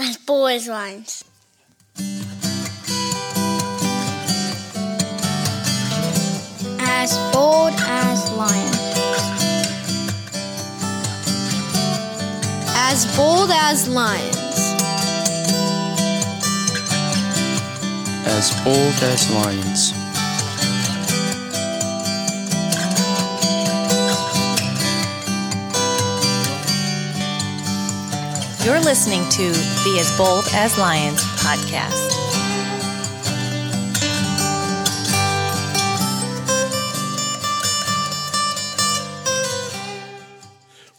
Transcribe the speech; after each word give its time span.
As 0.00 0.16
bold 0.16 0.50
as 0.50 0.68
lions. 0.68 1.24
As 6.78 7.18
bold 7.32 7.72
as 7.74 8.30
lions. 8.30 8.78
As 12.76 13.16
bold 13.16 13.50
as 13.50 13.88
lions. 13.88 14.36
As 18.24 18.52
bold 18.62 19.02
as 19.02 19.30
lions. 19.32 19.97
You're 28.68 28.80
listening 28.80 29.26
to 29.30 29.50
the 29.50 29.96
As 29.98 30.14
Bold 30.18 30.44
as 30.52 30.76
Lions 30.76 31.24
podcast. 31.38 32.18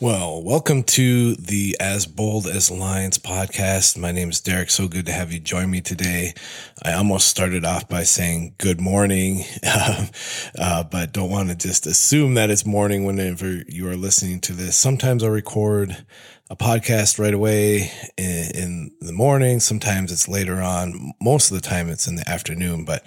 Well, 0.02 0.42
welcome 0.42 0.82
to 0.84 1.36
the 1.36 1.78
As 1.80 2.08
Bold 2.08 2.48
as 2.48 2.72
Lions 2.72 3.20
podcast. 3.20 4.00
My 4.00 4.12
name 4.12 4.30
is 4.30 4.40
Derek. 4.40 4.72
So 4.72 4.88
good 4.88 5.06
to 5.06 5.12
have 5.12 5.32
you 5.32 5.40
join 5.40 5.70
me 5.70 5.82
today. 5.82 6.34
I 6.82 6.94
almost 6.94 7.28
started 7.28 7.66
off 7.66 7.88
by 7.88 8.02
saying 8.02 8.56
good 8.58 8.82
morning, 8.82 9.44
uh, 9.64 10.84
but 10.86 11.12
don't 11.12 11.30
want 11.30 11.50
to 11.50 11.56
just 11.56 11.86
assume 11.86 12.34
that 12.34 12.50
it's 12.50 12.66
morning 12.66 13.06
whenever 13.06 13.62
you 13.68 13.88
are 13.90 13.96
listening 13.96 14.40
to 14.42 14.54
this. 14.54 14.76
Sometimes 14.76 15.22
I 15.22 15.28
record 15.28 16.04
a 16.50 16.56
podcast 16.56 17.20
right 17.20 17.34
away 17.34 17.92
in, 18.18 18.52
in, 18.56 18.92
the 19.02 19.14
morning. 19.14 19.60
Sometimes 19.60 20.12
it's 20.12 20.28
later 20.28 20.62
on. 20.62 21.14
Most 21.22 21.52
of 21.52 21.62
the 21.62 21.68
time 21.68 21.90
it's 21.90 22.08
in 22.08 22.16
the 22.16 22.28
afternoon, 22.28 22.86
but 22.86 23.04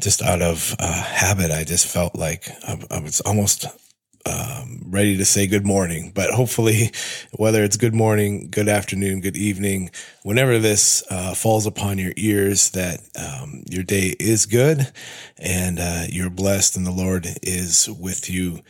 just 0.00 0.22
out 0.22 0.42
of 0.42 0.74
uh, 0.78 1.02
habit, 1.02 1.50
I 1.50 1.64
just 1.64 1.86
felt 1.86 2.14
like 2.14 2.48
I, 2.66 2.78
I 2.90 3.00
was 3.00 3.20
almost 3.20 3.66
um, 4.26 4.82
ready 4.86 5.16
to 5.18 5.24
say 5.24 5.46
good 5.46 5.64
morning, 5.64 6.10
but 6.14 6.30
hopefully, 6.30 6.90
whether 7.32 7.62
it's 7.62 7.76
good 7.76 7.94
morning, 7.94 8.48
good 8.50 8.68
afternoon, 8.68 9.20
good 9.20 9.36
evening, 9.36 9.90
whenever 10.22 10.58
this 10.58 11.04
uh, 11.10 11.34
falls 11.34 11.66
upon 11.66 11.98
your 11.98 12.12
ears, 12.16 12.70
that 12.70 13.00
um, 13.16 13.62
your 13.70 13.84
day 13.84 14.14
is 14.18 14.46
good 14.46 14.90
and 15.38 15.78
uh, 15.78 16.04
you're 16.08 16.30
blessed, 16.30 16.76
and 16.76 16.86
the 16.86 16.90
Lord 16.90 17.26
is 17.42 17.88
with 17.88 18.28
you 18.28 18.60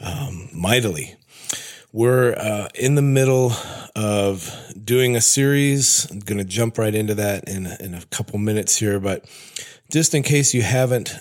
um, 0.00 0.48
mightily. 0.52 1.16
We're 1.96 2.34
uh, 2.34 2.68
in 2.74 2.94
the 2.94 3.00
middle 3.00 3.52
of 3.94 4.54
doing 4.84 5.16
a 5.16 5.22
series. 5.22 6.06
I'm 6.10 6.18
going 6.18 6.36
to 6.36 6.44
jump 6.44 6.76
right 6.76 6.94
into 6.94 7.14
that 7.14 7.48
in 7.48 7.66
in 7.80 7.94
a 7.94 8.04
couple 8.10 8.38
minutes 8.38 8.76
here, 8.76 9.00
but 9.00 9.24
just 9.90 10.14
in 10.14 10.22
case 10.22 10.52
you 10.52 10.60
haven't 10.60 11.14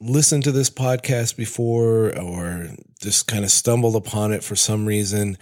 listened 0.00 0.44
to 0.44 0.50
this 0.50 0.70
podcast 0.70 1.36
before 1.36 2.18
or 2.18 2.70
just 3.02 3.26
kind 3.26 3.44
of 3.44 3.50
stumbled 3.50 3.96
upon 3.96 4.32
it 4.32 4.42
for 4.42 4.56
some 4.56 4.86
reason, 4.86 5.36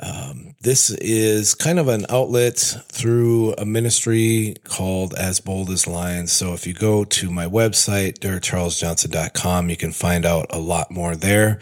um, 0.00 0.54
this 0.60 0.90
is 0.90 1.54
kind 1.54 1.78
of 1.78 1.88
an 1.88 2.04
outlet 2.10 2.56
through 2.88 3.54
a 3.54 3.64
ministry 3.64 4.56
called 4.64 5.14
As 5.14 5.40
Bold 5.40 5.70
as 5.70 5.86
Lions. 5.86 6.32
So 6.32 6.52
if 6.52 6.66
you 6.66 6.74
go 6.74 7.04
to 7.04 7.30
my 7.30 7.46
website, 7.46 8.18
derekcharlesjohnson.com, 8.18 9.70
you 9.70 9.76
can 9.76 9.92
find 9.92 10.26
out 10.26 10.46
a 10.50 10.58
lot 10.58 10.90
more 10.90 11.16
there. 11.16 11.60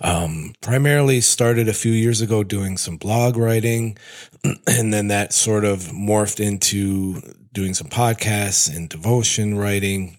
Um, 0.00 0.54
primarily 0.60 1.20
started 1.20 1.68
a 1.68 1.74
few 1.74 1.92
years 1.92 2.20
ago 2.20 2.42
doing 2.42 2.76
some 2.76 2.96
blog 2.96 3.36
writing, 3.36 3.98
and 4.66 4.92
then 4.92 5.08
that 5.08 5.32
sort 5.32 5.64
of 5.64 5.80
morphed 5.92 6.44
into 6.44 7.20
doing 7.52 7.74
some 7.74 7.88
podcasts 7.88 8.74
and 8.74 8.88
devotion 8.88 9.56
writing 9.56 10.16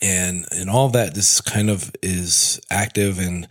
and 0.00 0.46
and 0.50 0.70
all 0.70 0.88
that 0.88 1.14
this 1.14 1.40
kind 1.40 1.70
of 1.70 1.92
is 2.02 2.60
active 2.70 3.18
and 3.18 3.46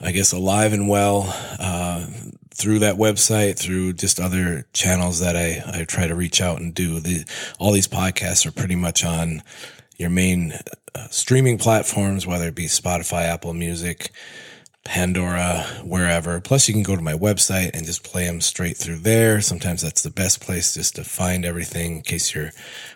I 0.00 0.12
guess 0.12 0.32
alive 0.32 0.72
and 0.72 0.88
well 0.88 1.24
uh, 1.58 2.06
through 2.54 2.80
that 2.80 2.96
website, 2.96 3.58
through 3.58 3.94
just 3.94 4.20
other 4.20 4.66
channels 4.72 5.20
that 5.20 5.36
I, 5.36 5.62
I 5.80 5.84
try 5.84 6.06
to 6.06 6.14
reach 6.14 6.40
out 6.40 6.60
and 6.60 6.74
do. 6.74 7.00
The, 7.00 7.24
all 7.58 7.72
these 7.72 7.88
podcasts 7.88 8.46
are 8.46 8.52
pretty 8.52 8.76
much 8.76 9.04
on 9.04 9.42
your 9.96 10.10
main 10.10 10.52
uh, 10.94 11.08
streaming 11.08 11.58
platforms, 11.58 12.26
whether 12.26 12.48
it 12.48 12.54
be 12.54 12.66
Spotify, 12.66 13.22
Apple 13.22 13.54
Music, 13.54 14.10
Pandora, 14.84 15.62
wherever. 15.82 16.40
Plus, 16.40 16.68
you 16.68 16.74
can 16.74 16.82
go 16.82 16.94
to 16.94 17.02
my 17.02 17.14
website 17.14 17.74
and 17.74 17.86
just 17.86 18.04
play 18.04 18.26
them 18.26 18.40
straight 18.40 18.76
through 18.76 18.98
there. 18.98 19.40
Sometimes 19.40 19.82
that's 19.82 20.02
the 20.02 20.10
best 20.10 20.40
place 20.40 20.74
just 20.74 20.96
to 20.96 21.04
find 21.04 21.44
everything 21.44 21.96
in 21.96 22.02
case 22.02 22.34
you're 22.34 22.52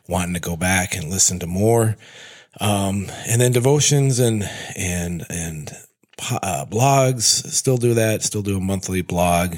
wanting 0.07 0.35
to 0.35 0.41
go 0.41 0.57
back 0.57 0.95
and 0.95 1.11
listen 1.11 1.39
to 1.41 1.47
more. 1.47 1.97
Um, 2.61 3.07
and 3.27 3.41
then 3.41 3.53
devotions 3.53 4.19
and, 4.19 4.49
and, 4.77 5.25
and, 5.29 5.71
uh, 6.43 6.67
blogs 6.67 7.23
still 7.23 7.77
do 7.77 7.95
that, 7.95 8.23
still 8.23 8.43
do 8.43 8.57
a 8.57 8.61
monthly 8.61 9.03
blog. 9.03 9.57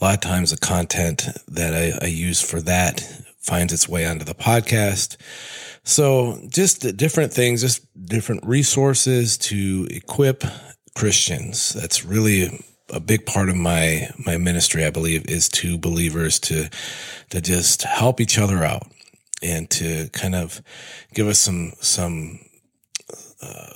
A 0.00 0.04
lot 0.04 0.14
of 0.14 0.20
times 0.20 0.50
the 0.50 0.56
content 0.56 1.28
that 1.48 1.74
I, 1.74 2.04
I 2.04 2.08
use 2.08 2.40
for 2.40 2.60
that 2.62 3.00
finds 3.38 3.72
its 3.72 3.88
way 3.88 4.06
onto 4.06 4.24
the 4.24 4.34
podcast. 4.34 5.16
So 5.84 6.40
just 6.48 6.96
different 6.96 7.32
things, 7.32 7.60
just 7.60 7.84
different 8.06 8.46
resources 8.46 9.36
to 9.38 9.88
equip 9.90 10.44
Christians. 10.94 11.72
That's 11.72 12.04
really 12.04 12.64
a 12.90 13.00
big 13.00 13.26
part 13.26 13.48
of 13.48 13.56
my, 13.56 14.10
my 14.24 14.36
ministry, 14.36 14.84
I 14.84 14.90
believe, 14.90 15.26
is 15.28 15.48
to 15.50 15.78
believers 15.78 16.38
to, 16.40 16.68
to 17.30 17.40
just 17.40 17.82
help 17.82 18.20
each 18.20 18.38
other 18.38 18.64
out 18.64 18.82
and 19.42 19.68
to 19.70 20.08
kind 20.10 20.34
of 20.34 20.62
give 21.14 21.26
us 21.26 21.38
some 21.38 21.72
some 21.80 22.38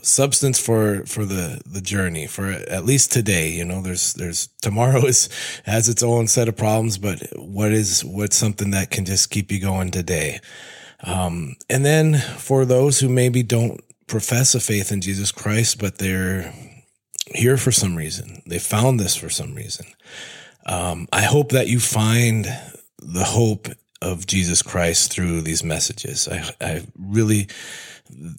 substance 0.03 0.59
for 0.59 1.05
for 1.07 1.25
the 1.25 1.61
the 1.67 1.81
journey 1.81 2.27
for 2.27 2.51
at 2.51 2.85
least 2.85 3.13
today 3.13 3.51
you 3.51 3.65
know 3.65 3.81
there's 3.81 4.15
there's 4.15 4.49
tomorrow 4.63 5.05
is 5.05 5.29
has 5.65 5.89
its 5.89 6.03
own 6.03 6.27
set 6.27 6.49
of 6.49 6.57
problems 6.57 6.99
but 6.99 7.21
what 7.37 7.73
is 7.73 8.05
what's 8.05 8.37
something 8.37 8.71
that 8.71 8.91
can 8.91 9.05
just 9.05 9.31
keep 9.31 9.51
you 9.51 9.61
going 9.61 9.91
today 9.91 10.41
um, 11.05 11.57
and 11.69 11.85
then 11.85 12.17
for 12.17 12.65
those 12.65 13.01
who 13.01 13.09
maybe 13.09 13.43
don't 13.43 13.81
profess 14.07 14.55
a 14.55 14.61
faith 14.61 14.93
in 14.93 15.01
Jesus 15.01 15.33
Christ 15.33 15.79
but 15.81 15.99
they're 15.99 16.53
here 17.35 17.57
for 17.57 17.73
some 17.73 17.97
reason 17.97 18.43
they 18.47 18.59
found 18.59 19.01
this 19.01 19.17
for 19.17 19.29
some 19.29 19.55
reason 19.55 19.87
um, 20.67 21.09
I 21.13 21.23
hope 21.23 21.51
that 21.51 21.69
you 21.69 21.79
find 21.79 22.45
the 22.99 23.25
hope 23.25 23.69
of 24.03 24.27
Jesus 24.27 24.63
Christ 24.63 25.13
through 25.13 25.43
these 25.43 25.63
messages. 25.63 26.29
I, 26.29 26.51
I 26.61 26.87
really, 26.99 27.49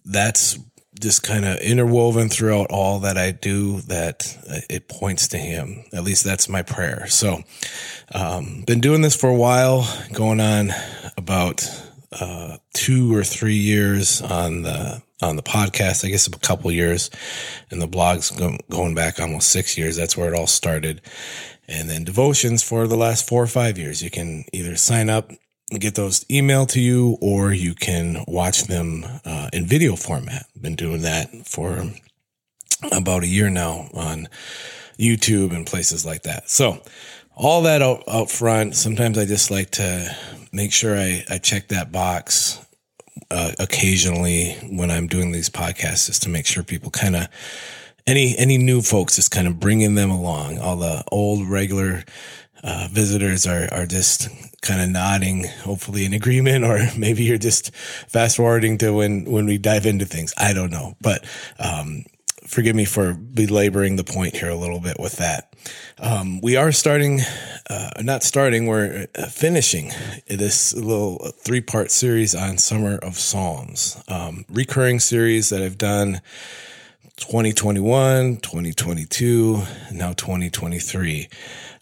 that's 0.05 0.59
just 0.99 1.23
kind 1.23 1.45
of 1.45 1.57
interwoven 1.57 2.29
throughout 2.29 2.67
all 2.69 2.99
that 2.99 3.17
I 3.17 3.31
do 3.31 3.81
that 3.81 4.37
it 4.69 4.87
points 4.87 5.27
to 5.29 5.37
him. 5.37 5.83
At 5.93 6.03
least 6.03 6.23
that's 6.23 6.49
my 6.49 6.61
prayer. 6.61 7.07
So, 7.07 7.41
um, 8.13 8.63
been 8.65 8.79
doing 8.79 9.01
this 9.01 9.15
for 9.15 9.29
a 9.29 9.35
while, 9.35 9.87
going 10.13 10.39
on 10.39 10.71
about, 11.17 11.69
uh, 12.19 12.57
two 12.73 13.15
or 13.15 13.23
three 13.23 13.55
years 13.57 14.21
on 14.21 14.61
the, 14.61 15.01
on 15.21 15.35
the 15.35 15.43
podcast, 15.43 16.05
I 16.05 16.09
guess 16.09 16.27
a 16.27 16.31
couple 16.31 16.71
years 16.71 17.09
and 17.71 17.81
the 17.81 17.87
blogs 17.87 18.35
go, 18.37 18.57
going 18.69 18.95
back 18.95 19.19
almost 19.19 19.49
six 19.49 19.77
years. 19.77 19.95
That's 19.95 20.15
where 20.15 20.33
it 20.33 20.37
all 20.37 20.47
started. 20.47 21.01
And 21.67 21.89
then 21.89 22.05
devotions 22.05 22.63
for 22.63 22.87
the 22.87 22.95
last 22.95 23.27
four 23.27 23.43
or 23.43 23.47
five 23.47 23.77
years. 23.77 24.01
You 24.01 24.09
can 24.09 24.45
either 24.53 24.77
sign 24.77 25.09
up 25.09 25.31
get 25.71 25.95
those 25.95 26.23
emailed 26.25 26.69
to 26.69 26.79
you 26.79 27.17
or 27.21 27.51
you 27.51 27.75
can 27.75 28.23
watch 28.27 28.63
them 28.63 29.05
uh, 29.25 29.49
in 29.51 29.65
video 29.65 29.95
format. 29.95 30.45
Been 30.59 30.75
doing 30.75 31.01
that 31.01 31.45
for 31.45 31.83
about 32.91 33.23
a 33.23 33.27
year 33.27 33.49
now 33.49 33.89
on 33.93 34.27
YouTube 34.97 35.53
and 35.53 35.65
places 35.65 36.05
like 36.05 36.23
that. 36.23 36.49
So 36.49 36.81
all 37.35 37.63
that 37.63 37.81
out, 37.81 38.03
out 38.07 38.31
front, 38.31 38.75
sometimes 38.75 39.17
I 39.17 39.25
just 39.25 39.51
like 39.51 39.71
to 39.71 40.15
make 40.51 40.71
sure 40.71 40.97
I, 40.97 41.23
I 41.29 41.37
check 41.37 41.67
that 41.67 41.91
box 41.91 42.65
uh, 43.29 43.51
occasionally 43.59 44.53
when 44.71 44.89
I'm 44.89 45.07
doing 45.07 45.31
these 45.31 45.49
podcasts 45.49 46.07
just 46.07 46.23
to 46.23 46.29
make 46.29 46.45
sure 46.45 46.63
people 46.63 46.91
kind 46.91 47.15
of 47.15 47.27
any 48.05 48.37
any 48.37 48.57
new 48.57 48.81
folks 48.81 49.17
just 49.17 49.31
kind 49.31 49.47
of 49.47 49.59
bringing 49.59 49.95
them 49.95 50.09
along 50.09 50.59
all 50.59 50.77
the 50.77 51.03
old 51.11 51.47
regular 51.49 52.03
uh, 52.63 52.87
visitors 52.89 53.45
are 53.45 53.67
are 53.73 53.85
just 53.85 54.29
kind 54.67 54.81
of 54.81 54.89
nodding, 54.89 55.45
hopefully 55.63 56.05
in 56.05 56.13
agreement, 56.13 56.65
or 56.65 56.79
maybe 56.97 57.23
you're 57.23 57.37
just 57.37 57.73
fast 57.75 58.37
forwarding 58.37 58.77
to 58.79 58.91
when 58.91 59.25
when 59.25 59.45
we 59.45 59.57
dive 59.57 59.85
into 59.85 60.05
things. 60.05 60.33
I 60.37 60.53
don't 60.53 60.71
know, 60.71 60.95
but 61.01 61.25
um, 61.59 62.03
forgive 62.47 62.75
me 62.75 62.85
for 62.85 63.13
belaboring 63.13 63.95
the 63.95 64.03
point 64.03 64.35
here 64.35 64.49
a 64.49 64.55
little 64.55 64.79
bit 64.79 64.99
with 64.99 65.17
that. 65.17 65.53
Um, 65.99 66.39
we 66.41 66.55
are 66.55 66.71
starting, 66.71 67.21
uh, 67.69 67.89
not 68.01 68.23
starting, 68.23 68.67
we're 68.67 69.07
uh, 69.15 69.25
finishing 69.27 69.91
this 70.27 70.73
little 70.73 71.31
three 71.43 71.61
part 71.61 71.91
series 71.91 72.33
on 72.35 72.57
Summer 72.57 72.97
of 72.97 73.17
Psalms, 73.17 74.01
um, 74.07 74.45
recurring 74.49 74.99
series 74.99 75.49
that 75.49 75.61
I've 75.61 75.77
done 75.77 76.21
2021, 77.17 78.37
2022, 78.37 79.63
now 79.91 80.13
2023. 80.13 81.27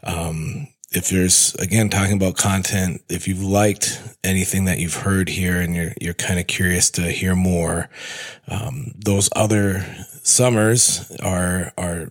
Um, 0.03 0.67
if 0.95 1.09
there's 1.09 1.53
again 1.55 1.89
talking 1.89 2.15
about 2.15 2.37
content, 2.37 3.01
if 3.09 3.27
you've 3.27 3.43
liked 3.43 4.01
anything 4.23 4.65
that 4.65 4.79
you've 4.79 4.95
heard 4.95 5.27
here 5.29 5.59
and 5.59 5.75
you're 5.75 5.93
you're 5.99 6.13
kind 6.13 6.39
of 6.39 6.47
curious 6.47 6.89
to 6.91 7.03
hear 7.03 7.35
more, 7.35 7.89
um, 8.47 8.93
those 8.95 9.29
other 9.35 9.85
summers 10.23 11.11
are 11.21 11.73
are 11.77 12.07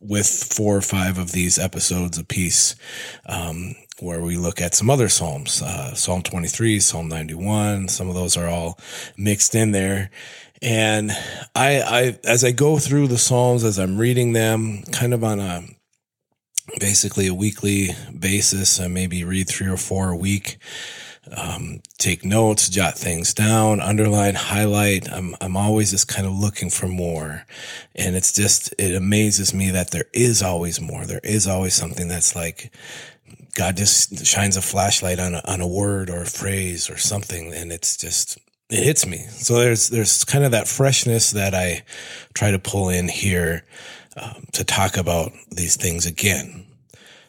with 0.00 0.26
four 0.26 0.76
or 0.76 0.82
five 0.82 1.18
of 1.18 1.32
these 1.32 1.58
episodes 1.58 2.18
a 2.18 2.24
piece, 2.24 2.74
um, 3.26 3.74
where 3.98 4.22
we 4.22 4.36
look 4.36 4.60
at 4.60 4.74
some 4.74 4.88
other 4.88 5.08
psalms, 5.08 5.60
uh, 5.60 5.94
Psalm 5.94 6.22
23, 6.22 6.80
Psalm 6.80 7.08
91. 7.08 7.88
Some 7.88 8.08
of 8.08 8.14
those 8.14 8.36
are 8.36 8.48
all 8.48 8.78
mixed 9.18 9.54
in 9.54 9.72
there. 9.72 10.10
And 10.62 11.10
I, 11.54 11.80
I, 11.80 12.18
as 12.24 12.44
I 12.44 12.52
go 12.52 12.78
through 12.78 13.08
the 13.08 13.18
psalms, 13.18 13.62
as 13.62 13.78
I'm 13.78 13.98
reading 13.98 14.32
them, 14.32 14.82
kind 14.90 15.12
of 15.12 15.22
on 15.22 15.38
a 15.40 15.64
basically 16.78 17.26
a 17.26 17.34
weekly 17.34 17.90
basis, 18.16 18.78
I 18.80 18.88
maybe 18.88 19.24
read 19.24 19.48
three 19.48 19.68
or 19.68 19.76
four 19.76 20.10
a 20.10 20.16
week. 20.16 20.58
Um, 21.36 21.80
take 21.98 22.24
notes, 22.24 22.68
jot 22.68 22.98
things 22.98 23.34
down, 23.34 23.80
underline, 23.80 24.34
highlight. 24.34 25.08
I'm, 25.12 25.36
I'm 25.40 25.56
always 25.56 25.90
just 25.90 26.08
kind 26.08 26.26
of 26.26 26.32
looking 26.32 26.70
for 26.70 26.88
more. 26.88 27.44
And 27.94 28.16
it's 28.16 28.32
just, 28.32 28.74
it 28.78 28.94
amazes 28.94 29.54
me 29.54 29.70
that 29.70 29.90
there 29.90 30.06
is 30.12 30.42
always 30.42 30.80
more. 30.80 31.04
There 31.04 31.20
is 31.22 31.46
always 31.46 31.74
something 31.74 32.08
that's 32.08 32.34
like, 32.34 32.72
God 33.54 33.76
just 33.76 34.26
shines 34.26 34.56
a 34.56 34.62
flashlight 34.62 35.20
on 35.20 35.34
a, 35.34 35.42
on 35.46 35.60
a 35.60 35.68
word 35.68 36.10
or 36.10 36.22
a 36.22 36.26
phrase 36.26 36.88
or 36.90 36.96
something. 36.96 37.52
And 37.54 37.70
it's 37.70 37.96
just, 37.96 38.38
it 38.70 38.82
hits 38.82 39.06
me. 39.06 39.18
So 39.28 39.58
there's, 39.58 39.88
there's 39.88 40.24
kind 40.24 40.44
of 40.44 40.52
that 40.52 40.68
freshness 40.68 41.32
that 41.32 41.54
I 41.54 41.82
try 42.34 42.50
to 42.50 42.58
pull 42.58 42.88
in 42.88 43.08
here, 43.08 43.64
um, 44.16 44.44
to 44.52 44.64
talk 44.64 44.96
about 44.96 45.32
these 45.50 45.76
things 45.76 46.06
again. 46.06 46.66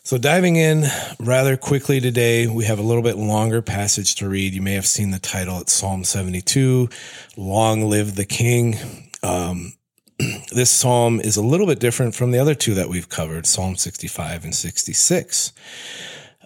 So, 0.04 0.18
diving 0.18 0.56
in 0.56 0.86
rather 1.20 1.56
quickly 1.56 2.00
today, 2.00 2.48
we 2.48 2.66
have 2.66 2.80
a 2.80 2.84
little 2.84 3.04
bit 3.04 3.18
longer 3.18 3.62
passage 3.62 4.16
to 4.16 4.28
read. 4.28 4.54
You 4.54 4.62
may 4.62 4.74
have 4.74 4.88
seen 4.88 5.12
the 5.12 5.20
title. 5.20 5.60
It's 5.60 5.74
Psalm 5.74 6.04
72 6.04 6.90
Long 7.38 7.84
Live 7.88 8.16
the 8.16 8.26
King. 8.26 8.78
Um, 9.22 9.74
this 10.52 10.72
psalm 10.72 11.20
is 11.20 11.38
a 11.38 11.44
little 11.44 11.68
bit 11.68 11.80
different 11.80 12.16
from 12.16 12.32
the 12.32 12.40
other 12.40 12.56
two 12.56 12.74
that 12.74 12.90
we've 12.90 13.10
covered 13.10 13.46
Psalm 13.46 13.76
65 13.76 14.44
and 14.44 14.56
66. 14.56 15.54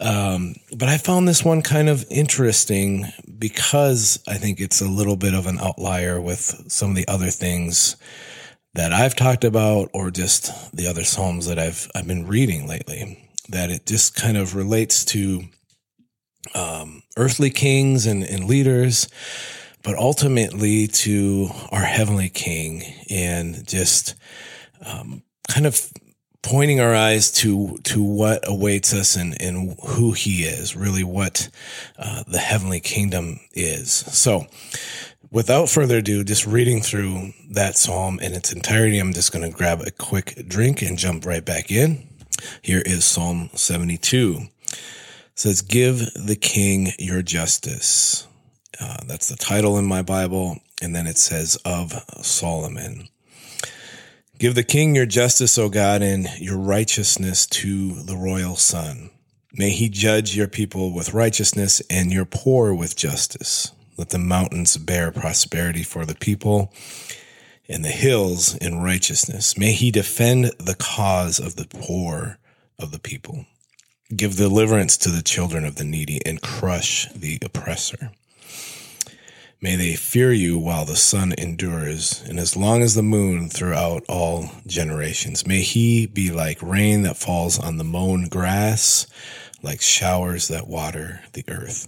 Um, 0.01 0.55
but 0.75 0.89
I 0.89 0.97
found 0.97 1.25
this 1.25 1.45
one 1.45 1.61
kind 1.61 1.87
of 1.87 2.05
interesting 2.11 3.05
because 3.39 4.21
I 4.27 4.33
think 4.35 4.59
it's 4.59 4.81
a 4.81 4.89
little 4.89 5.15
bit 5.15 5.33
of 5.33 5.47
an 5.47 5.59
outlier 5.59 6.19
with 6.19 6.65
some 6.67 6.89
of 6.89 6.95
the 6.97 7.07
other 7.07 7.29
things 7.29 7.95
that 8.75 8.93
I've 8.93 9.15
talked 9.15 9.43
about 9.43 9.89
or 9.93 10.11
just 10.11 10.75
the 10.75 10.87
other 10.87 11.03
psalms 11.03 11.47
that 11.47 11.57
I've 11.57 11.89
I've 11.95 12.07
been 12.07 12.27
reading 12.27 12.67
lately 12.67 13.29
that 13.49 13.69
it 13.69 13.85
just 13.85 14.15
kind 14.15 14.37
of 14.37 14.55
relates 14.55 15.05
to 15.05 15.43
um, 16.53 17.03
earthly 17.17 17.49
kings 17.49 18.05
and, 18.05 18.23
and 18.23 18.45
leaders, 18.45 19.07
but 19.83 19.95
ultimately 19.97 20.87
to 20.87 21.49
our 21.71 21.81
heavenly 21.81 22.29
King 22.29 22.83
and 23.09 23.67
just 23.67 24.15
um, 24.85 25.23
kind 25.47 25.65
of 25.65 25.91
pointing 26.41 26.79
our 26.79 26.93
eyes 26.93 27.31
to 27.31 27.77
to 27.83 28.03
what 28.03 28.43
awaits 28.47 28.93
us 28.93 29.15
and, 29.15 29.39
and 29.41 29.75
who 29.83 30.11
He 30.11 30.43
is, 30.43 30.75
really 30.75 31.03
what 31.03 31.49
uh, 31.97 32.23
the 32.27 32.39
heavenly 32.39 32.79
kingdom 32.79 33.39
is. 33.53 33.91
So, 33.91 34.45
without 35.31 35.69
further 35.69 35.97
ado, 35.97 36.23
just 36.23 36.45
reading 36.45 36.81
through 36.81 37.33
that 37.51 37.77
psalm 37.77 38.19
in 38.19 38.33
its 38.33 38.51
entirety, 38.51 38.99
I'm 38.99 39.13
just 39.13 39.31
going 39.31 39.49
to 39.49 39.55
grab 39.55 39.81
a 39.81 39.91
quick 39.91 40.47
drink 40.47 40.81
and 40.81 40.97
jump 40.97 41.25
right 41.25 41.43
back 41.43 41.71
in. 41.71 42.07
Here 42.61 42.81
is 42.85 43.05
Psalm 43.05 43.49
72. 43.53 44.39
It 44.41 44.79
says, 45.35 45.61
Give 45.61 45.99
the 46.13 46.37
king 46.39 46.93
your 46.99 47.21
justice. 47.21 48.27
Uh, 48.79 48.97
that's 49.07 49.29
the 49.29 49.37
title 49.37 49.77
in 49.77 49.85
my 49.85 50.01
Bible. 50.01 50.59
And 50.81 50.95
then 50.95 51.07
it 51.07 51.17
says, 51.17 51.57
Of 51.65 51.93
Solomon. 52.21 53.07
Give 54.37 54.53
the 54.53 54.63
king 54.63 54.95
your 54.95 55.05
justice, 55.05 55.57
O 55.57 55.69
God, 55.69 56.01
and 56.01 56.27
your 56.39 56.57
righteousness 56.57 57.45
to 57.47 58.01
the 58.03 58.17
royal 58.17 58.57
son. 58.57 59.11
May 59.53 59.69
he 59.69 59.87
judge 59.87 60.35
your 60.35 60.49
people 60.49 60.93
with 60.93 61.13
righteousness 61.13 61.81
and 61.89 62.11
your 62.11 62.25
poor 62.25 62.73
with 62.73 62.97
justice. 62.97 63.71
Let 63.97 64.09
the 64.09 64.19
mountains 64.19 64.77
bear 64.77 65.11
prosperity 65.11 65.83
for 65.83 66.05
the 66.05 66.15
people 66.15 66.73
and 67.67 67.83
the 67.83 67.89
hills 67.89 68.55
in 68.55 68.81
righteousness. 68.81 69.57
May 69.57 69.73
he 69.73 69.89
defend 69.91 70.51
the 70.59 70.75
cause 70.75 71.39
of 71.39 71.55
the 71.55 71.67
poor 71.67 72.37
of 72.77 72.91
the 72.91 72.99
people. 72.99 73.45
Give 74.15 74.35
deliverance 74.35 74.97
to 74.97 75.09
the 75.09 75.23
children 75.23 75.65
of 75.65 75.75
the 75.75 75.83
needy 75.83 76.19
and 76.25 76.41
crush 76.41 77.07
the 77.13 77.39
oppressor. 77.43 78.11
May 79.61 79.77
they 79.77 79.95
fear 79.95 80.31
you 80.31 80.59
while 80.59 80.85
the 80.85 80.95
sun 80.95 81.33
endures, 81.37 82.21
and 82.27 82.39
as 82.39 82.55
long 82.55 82.83
as 82.83 82.93
the 82.93 83.01
moon 83.01 83.49
throughout 83.49 84.03
all 84.07 84.51
generations. 84.67 85.47
May 85.47 85.61
he 85.61 86.05
be 86.05 86.29
like 86.29 86.61
rain 86.61 87.01
that 87.03 87.17
falls 87.17 87.57
on 87.57 87.77
the 87.77 87.83
mown 87.83 88.27
grass, 88.27 89.07
like 89.63 89.81
showers 89.81 90.49
that 90.49 90.67
water 90.67 91.21
the 91.33 91.45
earth. 91.47 91.87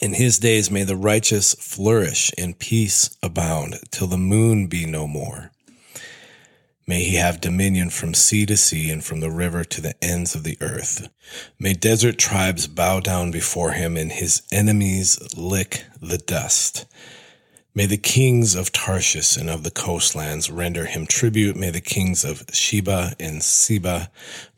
In 0.00 0.14
his 0.14 0.38
days 0.38 0.70
may 0.70 0.84
the 0.84 0.96
righteous 0.96 1.54
flourish 1.54 2.30
and 2.38 2.58
peace 2.58 3.16
abound 3.22 3.76
till 3.90 4.06
the 4.06 4.16
moon 4.16 4.66
be 4.66 4.86
no 4.86 5.06
more. 5.06 5.50
May 6.86 7.04
he 7.04 7.16
have 7.16 7.40
dominion 7.40 7.90
from 7.90 8.14
sea 8.14 8.46
to 8.46 8.56
sea 8.56 8.90
and 8.90 9.04
from 9.04 9.20
the 9.20 9.30
river 9.30 9.62
to 9.62 9.80
the 9.80 9.94
ends 10.02 10.34
of 10.34 10.42
the 10.42 10.56
earth. 10.60 11.08
May 11.58 11.74
desert 11.74 12.18
tribes 12.18 12.66
bow 12.66 13.00
down 13.00 13.30
before 13.30 13.72
him 13.72 13.96
and 13.96 14.10
his 14.10 14.42
enemies 14.50 15.36
lick 15.36 15.84
the 16.00 16.18
dust. 16.18 16.86
May 17.74 17.86
the 17.86 17.96
kings 17.96 18.56
of 18.56 18.72
Tarshish 18.72 19.36
and 19.36 19.48
of 19.48 19.62
the 19.62 19.70
coastlands 19.70 20.50
render 20.50 20.86
him 20.86 21.06
tribute. 21.06 21.56
May 21.56 21.70
the 21.70 21.80
kings 21.80 22.24
of 22.24 22.44
Sheba 22.52 23.14
and 23.20 23.42
Seba 23.42 24.10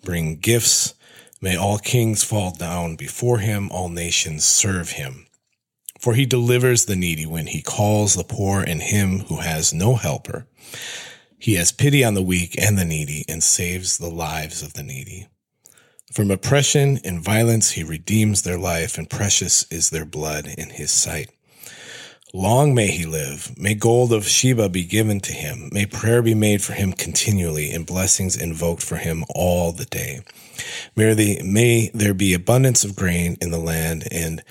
bring 0.03 0.37
gifts. 0.37 0.95
May 1.43 1.57
all 1.57 1.79
kings 1.79 2.23
fall 2.23 2.53
down 2.53 2.95
before 2.95 3.41
him, 3.41 3.69
all 3.73 3.89
nations 3.89 4.45
serve 4.45 4.93
him. 4.93 5.27
For 5.99 6.15
he 6.15 6.25
delivers 6.25 6.85
the 6.85 6.95
needy 6.95 7.27
when 7.27 7.49
he 7.49 7.63
calls 7.63 8.15
the 8.15 8.23
poor 8.23 8.63
and 8.63 8.81
him 8.81 9.21
who 9.21 9.41
has 9.41 9.75
no 9.75 9.97
helper. 9.97 10.47
He 11.41 11.55
has 11.55 11.73
pity 11.73 12.05
on 12.05 12.15
the 12.15 12.23
weak 12.23 12.55
and 12.57 12.79
the 12.79 12.85
needy 12.85 13.25
and 13.29 13.43
saves 13.43 13.99
the 13.99 14.09
lives 14.09 14.63
of 14.63 14.75
the 14.75 14.85
needy. 14.85 15.27
From 16.13 16.31
oppression 16.31 17.01
and 17.05 17.21
violence 17.21 17.73
he 17.73 17.83
redeems 17.83 18.43
their 18.43 18.59
life, 18.59 18.97
and 18.97 19.11
precious 19.11 19.65
is 19.71 19.91
their 19.91 20.05
blood 20.05 20.47
in 20.47 20.71
his 20.71 20.93
sight. 20.93 21.31
Long 22.35 22.75
may 22.75 22.87
he 22.87 23.05
live. 23.05 23.53
May 23.59 23.75
gold 23.75 24.11
of 24.11 24.27
Sheba 24.27 24.71
be 24.71 24.85
given 24.85 25.21
to 25.21 25.35
him. 25.35 25.69
May 25.71 25.85
prayer 25.85 26.23
be 26.23 26.35
made 26.35 26.63
for 26.63 26.73
him 26.73 26.95
continually 26.95 27.71
and 27.71 27.85
blessings 27.85 28.41
invoked 28.41 28.83
for 28.83 28.97
him 28.97 29.25
all 29.35 29.73
the 29.73 29.85
day. 29.85 30.23
May, 30.97 31.43
may 31.45 31.91
there 31.93 32.15
be 32.15 32.33
abundance 32.33 32.85
of 32.85 32.97
grain 32.97 33.37
in 33.43 33.51
the 33.51 33.59
land 33.59 34.09
and 34.11 34.43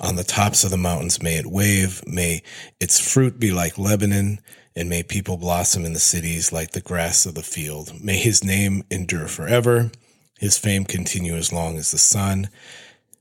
on 0.00 0.16
the 0.16 0.24
tops 0.24 0.64
of 0.64 0.72
the 0.72 0.76
mountains 0.76 1.22
may 1.22 1.36
it 1.36 1.46
wave. 1.46 2.02
May 2.08 2.42
its 2.80 2.98
fruit 2.98 3.38
be 3.38 3.52
like 3.52 3.78
Lebanon 3.78 4.40
and 4.74 4.88
may 4.88 5.04
people 5.04 5.36
blossom 5.36 5.84
in 5.84 5.92
the 5.92 6.00
cities 6.00 6.52
like 6.52 6.72
the 6.72 6.80
grass 6.80 7.24
of 7.24 7.36
the 7.36 7.44
field. 7.44 8.02
May 8.02 8.16
his 8.16 8.42
name 8.42 8.82
endure 8.90 9.28
forever. 9.28 9.92
His 10.40 10.58
fame 10.58 10.84
continue 10.84 11.36
as 11.36 11.52
long 11.52 11.78
as 11.78 11.92
the 11.92 11.98
sun. 11.98 12.48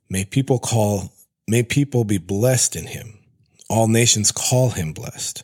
May 0.09 0.25
people 0.25 0.57
call, 0.57 1.11
may 1.47 1.61
people 1.61 2.03
be 2.03 2.17
blessed 2.17 2.75
in 2.75 2.87
him. 2.87 3.16
All 3.69 3.87
nations 3.87 4.31
call 4.31 4.69
him 4.71 4.93
blessed. 4.93 5.43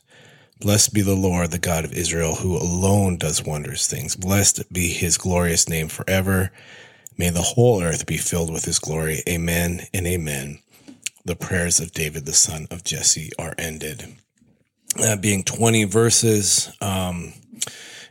Blessed 0.60 0.94
be 0.94 1.02
the 1.02 1.16
Lord, 1.16 1.52
the 1.52 1.60
God 1.60 1.84
of 1.84 1.92
Israel, 1.92 2.36
who 2.36 2.56
alone 2.56 3.18
does 3.18 3.44
wondrous 3.44 3.86
things. 3.86 4.16
Blessed 4.16 4.72
be 4.72 4.88
his 4.88 5.18
glorious 5.18 5.68
name 5.68 5.90
forever. 5.90 6.52
May 7.18 7.30
the 7.30 7.42
whole 7.42 7.84
earth 7.84 8.06
be 8.06 8.18
filled 8.18 8.52
with 8.52 8.66
his 8.66 8.80
glory. 8.80 9.24
Amen 9.28 9.82
and 9.94 10.08
amen. 10.08 10.60
The 11.26 11.36
prayers 11.36 11.80
of 11.80 11.92
David, 11.92 12.26
the 12.26 12.34
son 12.34 12.68
of 12.72 12.84
Jesse, 12.84 13.32
are 13.38 13.56
ended. 13.58 14.16
That 14.98 15.22
being 15.22 15.44
20 15.44 15.84
verses. 15.86 16.72
Um, 16.80 17.34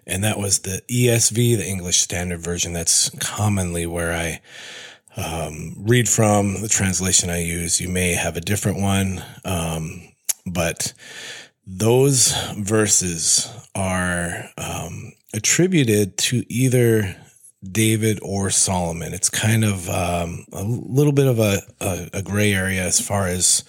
and 0.06 0.24
that 0.24 0.38
was 0.38 0.60
the 0.60 0.82
ESV, 0.88 1.56
the 1.56 1.66
English 1.66 2.00
Standard 2.00 2.40
Version. 2.40 2.72
That's 2.72 3.10
commonly 3.20 3.86
where 3.86 4.12
I 4.12 4.40
um, 5.16 5.74
read 5.78 6.08
from 6.08 6.62
the 6.62 6.68
translation 6.68 7.30
I 7.30 7.42
use. 7.42 7.80
You 7.80 7.88
may 7.88 8.14
have 8.14 8.36
a 8.36 8.40
different 8.40 8.80
one, 8.80 9.22
um, 9.44 10.12
but 10.46 10.92
those 11.66 12.32
verses 12.56 13.48
are 13.74 14.50
um, 14.58 15.12
attributed 15.34 16.18
to 16.18 16.44
either 16.52 17.16
David 17.62 18.18
or 18.22 18.50
Solomon. 18.50 19.14
It's 19.14 19.30
kind 19.30 19.64
of 19.64 19.88
um, 19.88 20.44
a 20.52 20.64
little 20.64 21.12
bit 21.12 21.26
of 21.28 21.38
a, 21.38 21.60
a, 21.80 22.10
a, 22.14 22.22
gray 22.22 22.52
area 22.52 22.82
as 22.82 23.00
far 23.00 23.28
as 23.28 23.62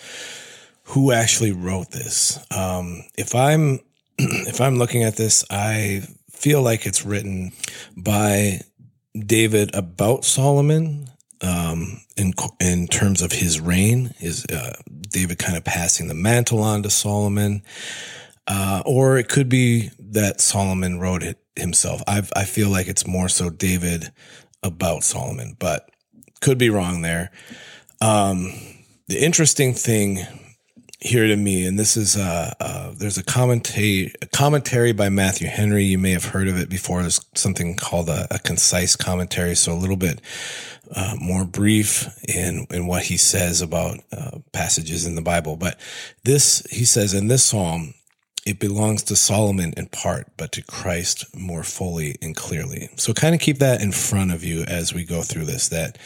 who 0.86 1.12
actually 1.12 1.52
wrote 1.52 1.92
this. 1.92 2.40
Um, 2.56 3.04
if 3.18 3.36
I'm 3.36 3.80
if 4.18 4.62
I'm 4.62 4.78
looking 4.78 5.04
at 5.04 5.16
this, 5.16 5.46
I 5.50 6.02
feel 6.32 6.62
like 6.62 6.86
it's 6.86 7.06
written 7.06 7.52
by 7.96 8.62
David 9.16 9.76
about 9.76 10.26
Solomon 10.26 11.10
um, 11.44 12.02
in 12.18 12.34
in 12.60 12.88
terms 12.88 13.22
of 13.22 13.32
his 13.32 13.60
reign. 13.60 14.14
Is 14.20 14.46
uh, 14.46 14.76
David 15.10 15.38
kind 15.38 15.58
of 15.58 15.64
passing 15.64 16.08
the 16.08 16.14
mantle 16.14 16.64
on 16.64 16.84
to 16.84 16.90
Solomon, 16.90 17.64
uh, 18.48 18.82
or 18.86 19.18
it 19.18 19.30
could 19.30 19.50
be 19.50 19.92
that 20.00 20.42
Solomon 20.42 21.00
wrote 21.00 21.24
it 21.24 21.38
himself. 21.56 22.02
I 22.08 22.24
I 22.36 22.46
feel 22.46 22.70
like 22.70 22.88
it's 22.88 23.06
more 23.06 23.30
so 23.30 23.50
David 23.50 24.12
about 24.64 25.04
Solomon, 25.04 25.56
but 25.60 25.90
could 26.42 26.58
be 26.58 26.70
wrong 26.70 27.02
there. 27.02 27.32
Um, 28.02 28.54
the 29.08 29.24
interesting 29.24 29.74
thing 29.74 30.26
here 31.04 31.28
to 31.28 31.36
me, 31.36 31.66
and 31.66 31.78
this 31.78 31.98
is 31.98 32.16
uh, 32.16 32.54
uh, 32.62 32.94
there's 32.96 33.18
a 33.18 33.24
commentary 33.24 34.14
a 34.22 34.26
commentary 34.26 34.94
by 34.94 35.10
Matthew 35.10 35.48
Henry. 35.48 35.84
You 35.84 35.98
may 35.98 36.12
have 36.12 36.26
heard 36.26 36.48
of 36.48 36.58
it 36.58 36.70
before. 36.70 37.02
There's 37.02 37.20
something 37.36 37.76
called 37.76 38.10
a, 38.10 38.26
a 38.32 38.40
concise 38.40 38.96
commentary, 38.96 39.56
so 39.56 39.74
a 39.74 39.76
little 39.76 39.98
bit 39.98 40.22
uh, 40.96 41.16
more 41.20 41.44
brief 41.44 42.08
in 42.24 42.68
in 42.72 42.88
what 42.88 43.04
he 43.04 43.18
says 43.18 43.62
about 43.62 44.00
uh, 44.14 44.40
passages 44.54 45.06
in 45.06 45.16
the 45.16 45.22
Bible. 45.22 45.58
But 45.58 45.78
this 46.24 46.66
he 46.72 46.86
says 46.86 47.14
in 47.14 47.28
this 47.28 47.46
psalm, 47.46 47.96
it 48.46 48.60
belongs 48.60 49.04
to 49.04 49.18
Solomon 49.18 49.74
in 49.76 49.88
part, 49.88 50.28
but 50.38 50.54
to 50.54 50.64
Christ 50.64 51.26
more 51.36 51.64
fully 51.64 52.16
and 52.22 52.34
clearly. 52.34 52.90
So 52.96 53.14
kind 53.14 53.36
of 53.36 53.42
keep 53.42 53.60
that 53.60 53.82
in 53.82 53.92
front 53.92 54.32
of 54.32 54.46
you 54.46 54.64
as 54.64 54.94
we 54.94 55.04
go 55.04 55.22
through 55.22 55.46
this. 55.46 55.68
That 55.68 55.98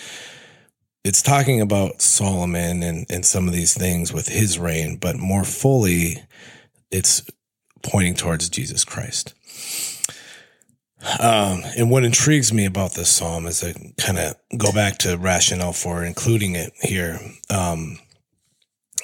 it's 1.07 1.21
talking 1.21 1.61
about 1.61 2.01
Solomon 2.01 2.83
and, 2.83 3.05
and 3.09 3.25
some 3.25 3.47
of 3.47 3.53
these 3.53 3.73
things 3.73 4.11
with 4.11 4.27
his 4.27 4.59
reign, 4.59 4.97
but 4.97 5.15
more 5.15 5.45
fully, 5.45 6.17
it's 6.91 7.25
pointing 7.81 8.13
towards 8.13 8.49
Jesus 8.49 8.83
Christ. 8.83 9.33
Um, 11.21 11.63
and 11.77 11.89
what 11.89 12.03
intrigues 12.03 12.51
me 12.51 12.65
about 12.65 12.93
this 12.93 13.07
psalm 13.09 13.45
is 13.45 13.63
I 13.63 13.73
kind 13.97 14.19
of 14.19 14.35
go 14.57 14.73
back 14.73 14.97
to 14.99 15.17
rationale 15.17 15.71
for 15.71 16.03
including 16.03 16.55
it 16.55 16.73
here. 16.81 17.21
Um, 17.49 17.99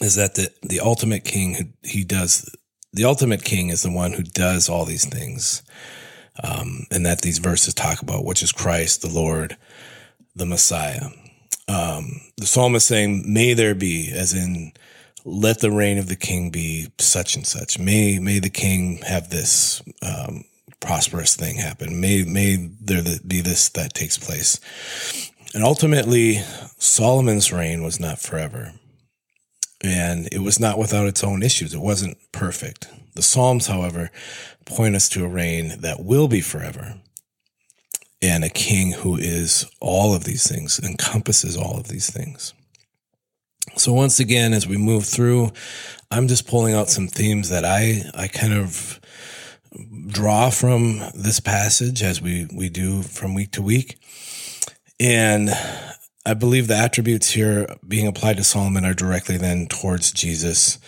is 0.01 0.15
that 0.15 0.35
the, 0.35 0.49
the 0.61 0.81
ultimate 0.81 1.23
king 1.23 1.53
who 1.53 1.63
he 1.83 2.03
does, 2.03 2.53
the 2.91 3.05
ultimate 3.05 3.45
king 3.45 3.69
is 3.69 3.81
the 3.81 3.91
one 3.91 4.11
who 4.11 4.23
does 4.23 4.67
all 4.67 4.83
these 4.83 5.05
things. 5.05 5.63
Um, 6.43 6.85
and 6.91 7.05
that 7.05 7.21
these 7.21 7.37
verses 7.37 7.73
talk 7.73 8.01
about, 8.01 8.25
which 8.25 8.43
is 8.43 8.51
Christ, 8.51 9.03
the 9.03 9.07
Lord, 9.07 9.55
the 10.35 10.47
Messiah 10.47 11.09
um, 11.67 12.21
the 12.37 12.45
psalm 12.45 12.75
is 12.75 12.85
saying, 12.85 13.31
may 13.31 13.53
there 13.53 13.75
be, 13.75 14.11
as 14.11 14.33
in, 14.33 14.73
let 15.25 15.59
the 15.59 15.71
reign 15.71 15.97
of 15.97 16.07
the 16.07 16.15
king 16.15 16.49
be 16.49 16.87
such 16.99 17.35
and 17.35 17.47
such. 17.47 17.79
May, 17.79 18.19
may 18.19 18.39
the 18.39 18.49
king 18.49 18.97
have 19.05 19.29
this, 19.29 19.81
um, 20.01 20.43
prosperous 20.83 21.35
thing 21.35 21.55
happen. 21.55 21.99
May, 22.01 22.23
may 22.23 22.69
there 22.81 23.01
be 23.25 23.41
this 23.41 23.69
that 23.69 23.93
takes 23.93 24.17
place. 24.17 24.59
And 25.53 25.63
ultimately, 25.63 26.41
Solomon's 26.77 27.53
reign 27.53 27.83
was 27.83 27.99
not 27.99 28.19
forever. 28.19 28.73
And 29.81 30.27
it 30.31 30.39
was 30.39 30.59
not 30.59 30.77
without 30.77 31.07
its 31.07 31.23
own 31.23 31.43
issues. 31.43 31.73
It 31.73 31.79
wasn't 31.79 32.17
perfect. 32.31 32.87
The 33.15 33.21
Psalms, 33.21 33.67
however, 33.67 34.11
point 34.65 34.95
us 34.95 35.07
to 35.09 35.23
a 35.23 35.29
reign 35.29 35.79
that 35.79 36.03
will 36.03 36.27
be 36.27 36.41
forever 36.41 36.95
and 38.23 38.45
a 38.45 38.49
king 38.49 38.93
who 38.93 39.17
is 39.17 39.69
all 39.81 40.15
of 40.15 40.23
these 40.23 40.49
things, 40.49 40.79
encompasses 40.79 41.57
all 41.57 41.77
of 41.77 41.89
these 41.89 42.09
things. 42.09 42.53
So 43.75 43.91
once 43.91 44.19
again, 44.19 44.53
as 44.53 44.65
we 44.65 44.77
move 44.77 45.05
through, 45.05 45.51
I'm 46.09 46.29
just 46.29 46.47
pulling 46.47 46.73
out 46.73 46.89
some 46.89 47.07
themes 47.07 47.49
that 47.49 47.65
I, 47.65 48.03
I 48.15 48.29
kind 48.29 48.53
of 48.53 49.01
draw 50.07 50.49
from 50.49 51.01
this 51.13 51.41
passage 51.41 52.01
as 52.01 52.21
we, 52.21 52.47
we 52.55 52.69
do 52.69 53.01
from 53.01 53.33
week 53.33 53.51
to 53.51 53.61
week. 53.61 53.97
And 55.01 55.49
I 56.25 56.33
believe 56.33 56.67
the 56.67 56.77
attributes 56.77 57.31
here 57.31 57.67
being 57.85 58.07
applied 58.07 58.37
to 58.37 58.43
Solomon 58.45 58.85
are 58.85 58.93
directly 58.93 59.35
then 59.35 59.67
towards 59.67 60.13
Jesus. 60.13 60.79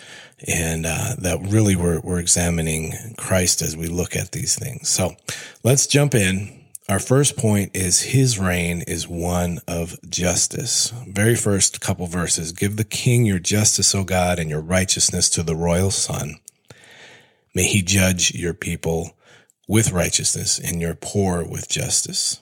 And 0.46 0.86
uh, 0.86 1.16
that 1.18 1.40
really 1.42 1.76
we're, 1.76 2.00
we're 2.00 2.20
examining 2.20 2.94
Christ 3.18 3.60
as 3.60 3.76
we 3.76 3.88
look 3.88 4.16
at 4.16 4.32
these 4.32 4.58
things. 4.58 4.88
So 4.88 5.16
let's 5.64 5.86
jump 5.86 6.14
in 6.14 6.55
our 6.88 7.00
first 7.00 7.36
point 7.36 7.72
is 7.74 8.00
his 8.00 8.38
reign 8.38 8.82
is 8.82 9.08
one 9.08 9.58
of 9.66 9.98
justice. 10.08 10.92
Very 11.08 11.34
first 11.34 11.80
couple 11.80 12.06
verses. 12.06 12.52
Give 12.52 12.76
the 12.76 12.84
king 12.84 13.26
your 13.26 13.40
justice, 13.40 13.92
O 13.94 14.04
God, 14.04 14.38
and 14.38 14.48
your 14.48 14.60
righteousness 14.60 15.28
to 15.30 15.42
the 15.42 15.56
royal 15.56 15.90
son. 15.90 16.36
May 17.54 17.64
he 17.64 17.82
judge 17.82 18.34
your 18.34 18.54
people 18.54 19.16
with 19.66 19.90
righteousness 19.90 20.60
and 20.60 20.80
your 20.80 20.94
poor 20.94 21.44
with 21.44 21.68
justice. 21.68 22.40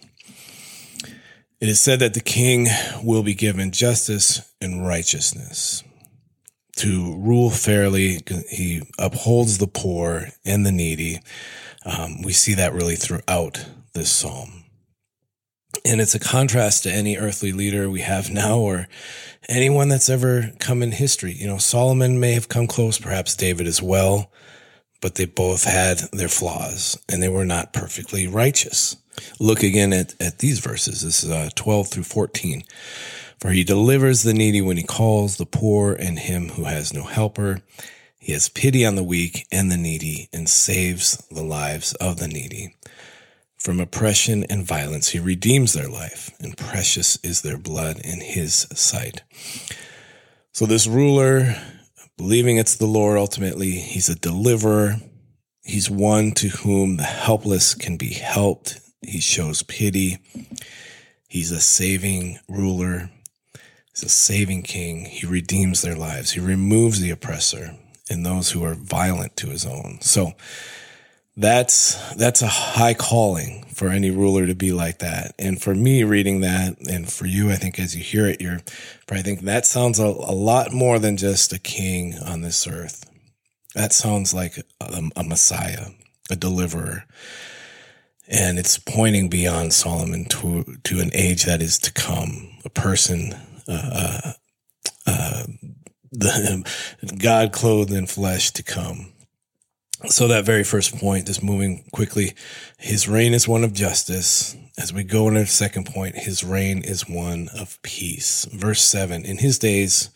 It 1.60 1.70
is 1.70 1.80
said 1.80 2.00
that 2.00 2.12
the 2.12 2.20
king 2.20 2.66
will 3.02 3.22
be 3.22 3.34
given 3.34 3.70
justice 3.70 4.52
and 4.60 4.86
righteousness. 4.86 5.82
To 6.76 7.16
rule 7.16 7.48
fairly, 7.48 8.20
he 8.50 8.82
upholds 8.98 9.56
the 9.56 9.68
poor 9.68 10.28
and 10.44 10.66
the 10.66 10.72
needy. 10.72 11.20
Um, 11.86 12.20
we 12.20 12.32
see 12.32 12.54
that 12.54 12.74
really 12.74 12.96
throughout 12.96 13.64
this 13.94 14.10
psalm. 14.10 14.64
And 15.84 16.00
it's 16.00 16.14
a 16.14 16.20
contrast 16.20 16.82
to 16.82 16.90
any 16.92 17.16
earthly 17.16 17.52
leader 17.52 17.88
we 17.88 18.00
have 18.00 18.30
now 18.30 18.58
or 18.58 18.88
anyone 19.48 19.88
that's 19.88 20.08
ever 20.08 20.52
come 20.58 20.82
in 20.82 20.92
history. 20.92 21.32
You 21.32 21.46
know, 21.46 21.58
Solomon 21.58 22.20
may 22.20 22.32
have 22.32 22.48
come 22.48 22.66
close, 22.66 22.98
perhaps 22.98 23.36
David 23.36 23.66
as 23.66 23.82
well, 23.82 24.30
but 25.00 25.14
they 25.14 25.26
both 25.26 25.64
had 25.64 25.98
their 26.12 26.28
flaws 26.28 26.98
and 27.08 27.22
they 27.22 27.28
were 27.28 27.44
not 27.44 27.72
perfectly 27.72 28.26
righteous. 28.26 28.96
Look 29.38 29.62
again 29.62 29.92
at, 29.92 30.20
at 30.20 30.38
these 30.38 30.58
verses. 30.58 31.02
This 31.02 31.22
is 31.22 31.30
uh, 31.30 31.50
12 31.54 31.88
through 31.88 32.04
14. 32.04 32.64
For 33.38 33.50
he 33.50 33.62
delivers 33.62 34.22
the 34.22 34.34
needy 34.34 34.62
when 34.62 34.76
he 34.76 34.82
calls 34.82 35.36
the 35.36 35.46
poor 35.46 35.92
and 35.92 36.18
him 36.18 36.50
who 36.50 36.64
has 36.64 36.94
no 36.94 37.02
helper. 37.02 37.60
He 38.18 38.32
has 38.32 38.48
pity 38.48 38.86
on 38.86 38.94
the 38.94 39.04
weak 39.04 39.46
and 39.52 39.70
the 39.70 39.76
needy 39.76 40.30
and 40.32 40.48
saves 40.48 41.18
the 41.30 41.42
lives 41.42 41.92
of 41.94 42.16
the 42.16 42.28
needy. 42.28 42.74
From 43.64 43.80
oppression 43.80 44.44
and 44.50 44.62
violence, 44.62 45.09
he 45.09 45.18
redeems 45.18 45.73
their 45.73 45.88
life, 45.88 46.30
and 46.38 46.54
precious 46.54 47.16
is 47.25 47.40
their 47.40 47.56
blood 47.56 47.99
in 47.99 48.21
his 48.21 48.66
sight. 48.75 49.23
So, 50.52 50.66
this 50.66 50.87
ruler, 50.87 51.56
believing 52.18 52.59
it's 52.59 52.76
the 52.76 52.85
Lord 52.85 53.16
ultimately, 53.16 53.71
he's 53.71 54.11
a 54.11 54.18
deliverer. 54.18 54.97
He's 55.62 55.88
one 55.88 56.33
to 56.33 56.49
whom 56.49 56.99
the 56.99 57.04
helpless 57.04 57.75
can 57.75 57.97
be 57.97 58.12
helped. 58.12 58.80
He 59.00 59.21
shows 59.21 59.62
pity. 59.62 60.18
He's 61.26 61.50
a 61.50 61.61
saving 61.61 62.40
ruler. 62.47 63.09
He's 63.94 64.02
a 64.02 64.11
saving 64.11 64.64
king. 64.64 65.06
He 65.06 65.26
redeems 65.26 65.80
their 65.80 65.97
lives. 65.97 66.33
He 66.33 66.40
removes 66.40 67.00
the 67.00 67.11
oppressor 67.11 67.78
and 68.11 68.26
those 68.26 68.50
who 68.50 68.62
are 68.62 68.75
violent 68.75 69.38
to 69.38 69.47
his 69.47 69.64
own. 69.64 70.00
So, 70.02 70.35
that's 71.36 72.14
that's 72.14 72.42
a 72.42 72.46
high 72.46 72.94
calling 72.94 73.64
for 73.74 73.88
any 73.88 74.10
ruler 74.10 74.46
to 74.46 74.54
be 74.54 74.72
like 74.72 75.00
that. 75.00 75.34
And 75.38 75.60
for 75.60 75.74
me 75.74 76.04
reading 76.04 76.40
that 76.40 76.78
and 76.88 77.10
for 77.10 77.26
you, 77.26 77.50
I 77.50 77.56
think 77.56 77.78
as 77.78 77.96
you 77.96 78.02
hear 78.02 78.26
it, 78.26 78.40
you're 78.40 78.60
probably 79.06 79.22
think 79.22 79.40
that 79.40 79.66
sounds 79.66 79.98
a, 79.98 80.04
a 80.04 80.34
lot 80.34 80.72
more 80.72 80.98
than 80.98 81.16
just 81.16 81.52
a 81.52 81.58
king 81.58 82.14
on 82.24 82.42
this 82.42 82.66
earth. 82.68 83.10
That 83.74 83.92
sounds 83.92 84.32
like 84.32 84.58
a, 84.80 85.02
a 85.16 85.24
Messiah, 85.24 85.86
a 86.30 86.36
deliverer. 86.36 87.04
And 88.28 88.58
it's 88.58 88.78
pointing 88.78 89.28
beyond 89.28 89.72
Solomon 89.72 90.26
to, 90.26 90.64
to 90.84 91.00
an 91.00 91.10
age 91.12 91.44
that 91.44 91.60
is 91.60 91.78
to 91.80 91.92
come, 91.92 92.48
a 92.64 92.70
person, 92.70 93.34
uh, 93.68 93.90
uh, 94.24 94.32
uh 95.06 95.44
the 96.12 96.70
God 97.18 97.52
clothed 97.52 97.92
in 97.92 98.06
flesh 98.06 98.52
to 98.52 98.62
come 98.62 99.13
so 100.06 100.28
that 100.28 100.44
very 100.44 100.64
first 100.64 100.96
point, 100.96 101.26
just 101.26 101.42
moving 101.42 101.84
quickly, 101.92 102.34
his 102.78 103.08
reign 103.08 103.34
is 103.34 103.49
one 103.49 103.64
of 103.64 103.73
justice. 103.73 104.56
As 104.76 104.92
we 104.92 105.04
go 105.04 105.28
into 105.28 105.40
the 105.40 105.46
second 105.46 105.87
point, 105.87 106.16
his 106.16 106.42
reign 106.42 106.82
is 106.82 107.08
one 107.08 107.49
of 107.58 107.80
peace. 107.82 108.44
Verse 108.46 108.82
seven, 108.82 109.25
in 109.25 109.38
his 109.38 109.58
days, 109.58 110.11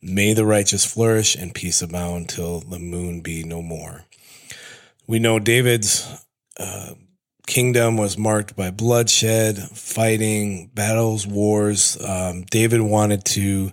may 0.00 0.32
the 0.32 0.44
righteous 0.46 0.84
flourish 0.84 1.34
and 1.34 1.54
peace 1.54 1.82
abound 1.82 2.28
till 2.28 2.60
the 2.60 2.78
moon 2.78 3.20
be 3.20 3.42
no 3.44 3.62
more. 3.62 4.04
We 5.06 5.18
know 5.18 5.38
David's 5.38 6.06
uh, 6.60 6.94
kingdom 7.46 7.96
was 7.96 8.18
marked 8.18 8.54
by 8.54 8.70
bloodshed, 8.70 9.58
fighting, 9.58 10.70
battles, 10.74 11.26
wars. 11.26 11.96
Um, 12.06 12.42
David 12.42 12.82
wanted 12.82 13.24
to 13.26 13.72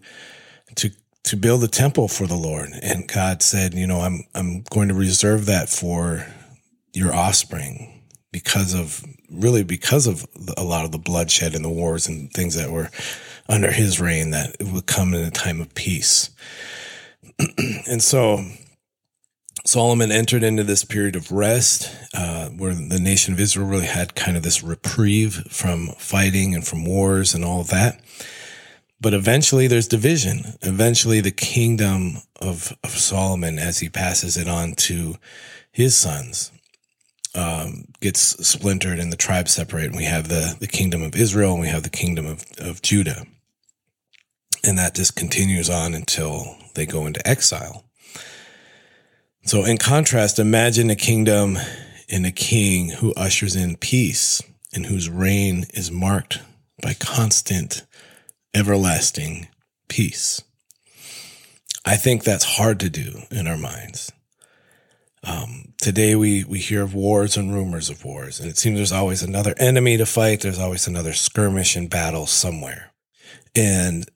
to 0.76 0.92
to 1.26 1.36
build 1.36 1.64
a 1.64 1.68
temple 1.68 2.08
for 2.08 2.28
the 2.28 2.36
Lord. 2.36 2.70
And 2.82 3.08
God 3.08 3.42
said, 3.42 3.74
you 3.74 3.88
know, 3.88 4.02
I'm, 4.02 4.24
I'm 4.36 4.62
going 4.70 4.90
to 4.90 4.94
reserve 4.94 5.48
that 5.48 5.70
for 5.70 6.26
your 6.94 7.14
offspring 7.14 8.04
because 8.32 8.74
of 8.74 9.04
really 9.30 9.64
because 9.64 10.08
of 10.08 10.26
a 10.56 10.64
lot 10.64 10.86
of 10.86 10.92
the 10.92 11.00
bloodshed 11.00 11.56
and 11.56 11.66
the 11.66 11.70
wars 11.70 12.08
and 12.08 12.32
things 12.32 12.56
that 12.56 12.70
were 12.70 12.90
under 13.50 13.72
his 13.72 14.00
reign 14.00 14.32
that 14.32 14.56
it 14.60 14.68
would 14.72 14.86
come 14.86 15.14
in 15.14 15.26
a 15.26 15.32
time 15.32 15.62
of 15.62 15.74
peace. 15.74 16.30
and 17.88 18.04
so 18.04 18.44
Solomon 19.66 20.12
entered 20.12 20.44
into 20.44 20.64
this 20.64 20.86
period 20.86 21.16
of 21.16 21.32
rest 21.32 21.92
uh, 22.14 22.50
where 22.50 22.76
the 22.76 23.00
nation 23.00 23.34
of 23.34 23.40
Israel 23.40 23.68
really 23.68 23.88
had 23.88 24.14
kind 24.14 24.38
of 24.38 24.44
this 24.44 24.62
reprieve 24.62 25.44
from 25.50 25.88
fighting 25.98 26.54
and 26.54 26.66
from 26.68 26.86
wars 26.86 27.34
and 27.34 27.44
all 27.44 27.62
of 27.62 27.70
that. 27.70 28.00
But 29.06 29.14
eventually 29.14 29.68
there's 29.68 29.88
division. 29.88 30.56
Eventually 30.64 31.22
the 31.22 31.30
kingdom 31.30 32.24
of, 32.42 32.76
of 32.84 32.90
Solomon, 32.90 33.60
as 33.60 33.78
he 33.78 33.88
passes 33.88 34.36
it 34.36 34.48
on 34.48 34.74
to 34.78 35.18
his 35.72 35.96
sons, 35.96 36.52
um, 37.36 37.86
gets 38.02 38.20
splintered 38.20 38.98
and 38.98 39.14
the 39.14 39.16
tribes 39.16 39.54
separate. 39.54 39.90
And 39.92 39.96
we 39.96 40.06
have 40.06 40.28
the, 40.28 40.58
the 40.60 40.68
kingdom 40.68 41.04
of 41.04 41.16
Israel 41.16 41.52
and 41.52 41.62
we 41.62 41.68
have 41.68 41.84
the 41.84 41.92
kingdom 41.92 42.26
of, 42.26 42.46
of 42.58 42.82
Judah. 42.82 43.28
And 44.64 44.76
that 44.80 44.96
just 44.96 45.16
continues 45.16 45.70
on 45.70 45.94
until 45.94 46.58
they 46.74 46.88
go 46.88 47.06
into 47.06 47.28
exile. 47.28 47.86
So, 49.44 49.66
in 49.66 49.78
contrast, 49.78 50.40
imagine 50.40 50.90
a 50.90 50.96
kingdom 50.96 51.60
and 52.10 52.26
a 52.26 52.32
king 52.32 52.90
who 52.90 53.14
ushers 53.14 53.56
in 53.56 53.78
peace 53.78 54.42
and 54.74 54.88
whose 54.88 55.12
reign 55.12 55.66
is 55.76 55.92
marked 55.92 56.40
by 56.82 56.96
constant, 56.96 57.86
everlasting 58.56 59.50
peace. 59.90 60.42
I 61.86 61.98
think 61.98 62.24
that's 62.24 62.58
hard 62.58 62.80
to 62.80 62.90
do 62.90 63.22
in 63.30 63.46
our 63.46 63.58
minds. 63.58 64.12
Um, 65.24 65.74
today 65.82 66.16
we, 66.16 66.44
we 66.44 66.60
hear 66.60 66.82
of 66.82 66.94
wars 66.94 67.36
and 67.36 67.54
rumors 67.54 67.90
of 67.90 68.06
wars, 68.06 68.40
and 68.40 68.50
it 68.50 68.58
seems 68.58 68.78
there's 68.78 68.92
always 68.92 69.22
another 69.22 69.54
enemy 69.58 69.98
to 69.98 70.06
fight. 70.06 70.42
There's 70.42 70.60
always 70.60 70.88
another 70.88 71.14
skirmish 71.14 71.76
and 71.76 71.90
battle 71.90 72.28
somewhere. 72.28 72.92
And 73.56 74.10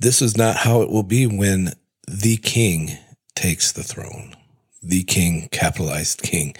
this 0.00 0.20
is 0.20 0.36
not 0.36 0.56
how 0.56 0.82
it 0.82 0.90
will 0.90 1.02
be 1.02 1.26
when 1.26 1.72
the 2.08 2.36
king 2.38 2.98
takes 3.34 3.70
the 3.70 3.82
throne. 3.82 4.34
The 4.82 5.04
king, 5.04 5.48
capitalized 5.50 6.22
king. 6.22 6.54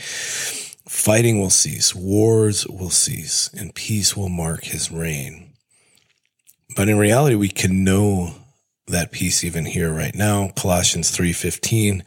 Fighting 0.88 1.40
will 1.40 1.50
cease, 1.50 1.94
wars 1.94 2.66
will 2.66 2.90
cease, 2.90 3.50
and 3.52 3.74
peace 3.74 4.16
will 4.16 4.28
mark 4.28 4.64
his 4.64 4.90
reign. 4.92 5.53
But 6.74 6.88
in 6.88 6.98
reality, 6.98 7.36
we 7.36 7.48
can 7.48 7.84
know 7.84 8.34
that 8.86 9.12
peace 9.12 9.44
even 9.44 9.64
here 9.64 9.92
right 9.92 10.14
now. 10.14 10.48
Colossians 10.48 11.10
3:15, 11.10 12.02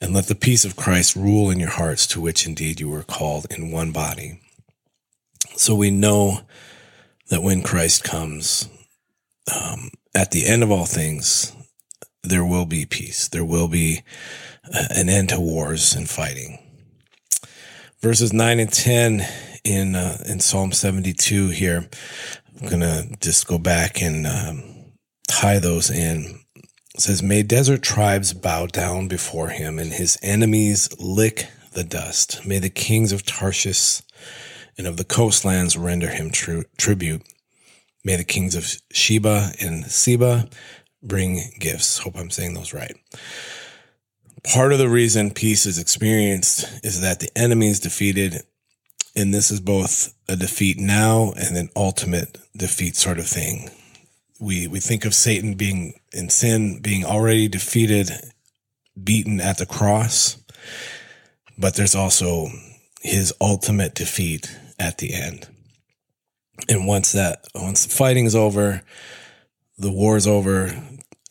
and 0.00 0.12
let 0.12 0.26
the 0.26 0.34
peace 0.34 0.64
of 0.64 0.76
Christ 0.76 1.16
rule 1.16 1.50
in 1.50 1.58
your 1.58 1.70
hearts 1.70 2.06
to 2.08 2.20
which 2.20 2.46
indeed 2.46 2.80
you 2.80 2.88
were 2.88 3.02
called 3.02 3.46
in 3.50 3.70
one 3.70 3.92
body. 3.92 4.40
So 5.56 5.74
we 5.74 5.90
know 5.90 6.42
that 7.28 7.42
when 7.42 7.62
Christ 7.62 8.04
comes, 8.04 8.68
um, 9.54 9.90
at 10.14 10.30
the 10.30 10.46
end 10.46 10.62
of 10.62 10.70
all 10.70 10.86
things, 10.86 11.52
there 12.22 12.44
will 12.44 12.66
be 12.66 12.84
peace. 12.86 13.28
There 13.28 13.44
will 13.44 13.68
be 13.68 14.02
uh, 14.72 14.84
an 14.90 15.08
end 15.08 15.30
to 15.30 15.40
wars 15.40 15.94
and 15.94 16.08
fighting. 16.08 16.58
Verses 18.00 18.32
9 18.32 18.60
and 18.60 18.72
10 18.72 19.26
in, 19.64 19.94
uh, 19.94 20.18
in 20.26 20.40
Psalm 20.40 20.72
72 20.72 21.48
here. 21.48 21.88
I'm 22.62 22.80
to 22.80 23.08
just 23.20 23.46
go 23.46 23.58
back 23.58 24.00
and 24.00 24.26
um, 24.26 24.62
tie 25.28 25.58
those 25.58 25.90
in. 25.90 26.40
It 26.94 27.00
says, 27.00 27.22
May 27.22 27.42
desert 27.42 27.82
tribes 27.82 28.32
bow 28.32 28.66
down 28.66 29.08
before 29.08 29.48
him 29.48 29.78
and 29.78 29.92
his 29.92 30.16
enemies 30.22 30.88
lick 31.00 31.48
the 31.72 31.82
dust. 31.82 32.46
May 32.46 32.58
the 32.58 32.70
kings 32.70 33.12
of 33.12 33.24
Tarshish 33.24 34.02
and 34.78 34.86
of 34.86 34.96
the 34.96 35.04
coastlands 35.04 35.76
render 35.76 36.08
him 36.08 36.30
tri- 36.30 36.64
tribute. 36.76 37.22
May 38.04 38.16
the 38.16 38.24
kings 38.24 38.54
of 38.54 38.72
Sheba 38.92 39.52
and 39.60 39.86
Seba 39.86 40.48
bring 41.02 41.40
gifts. 41.58 41.98
Hope 41.98 42.16
I'm 42.16 42.30
saying 42.30 42.54
those 42.54 42.72
right. 42.72 42.96
Part 44.44 44.72
of 44.72 44.78
the 44.78 44.88
reason 44.88 45.30
peace 45.30 45.66
is 45.66 45.78
experienced 45.78 46.64
is 46.84 47.00
that 47.00 47.20
the 47.20 47.30
enemy 47.36 47.68
is 47.68 47.80
defeated. 47.80 48.42
And 49.14 49.32
this 49.32 49.50
is 49.50 49.60
both 49.60 50.14
a 50.28 50.36
defeat 50.36 50.78
now 50.78 51.32
and 51.36 51.56
an 51.56 51.70
ultimate 51.76 52.38
defeat 52.56 52.96
sort 52.96 53.18
of 53.18 53.26
thing. 53.26 53.70
We, 54.40 54.66
we 54.66 54.80
think 54.80 55.04
of 55.04 55.14
Satan 55.14 55.54
being 55.54 55.94
in 56.12 56.30
sin, 56.30 56.80
being 56.80 57.04
already 57.04 57.48
defeated, 57.48 58.10
beaten 59.02 59.40
at 59.40 59.58
the 59.58 59.66
cross, 59.66 60.42
but 61.58 61.74
there's 61.74 61.94
also 61.94 62.48
his 63.00 63.32
ultimate 63.40 63.94
defeat 63.94 64.56
at 64.78 64.98
the 64.98 65.14
end. 65.14 65.46
And 66.68 66.86
once 66.86 67.12
that, 67.12 67.46
once 67.54 67.84
the 67.84 67.94
fighting's 67.94 68.34
over, 68.34 68.82
the 69.78 69.92
war's 69.92 70.26
over, 70.26 70.74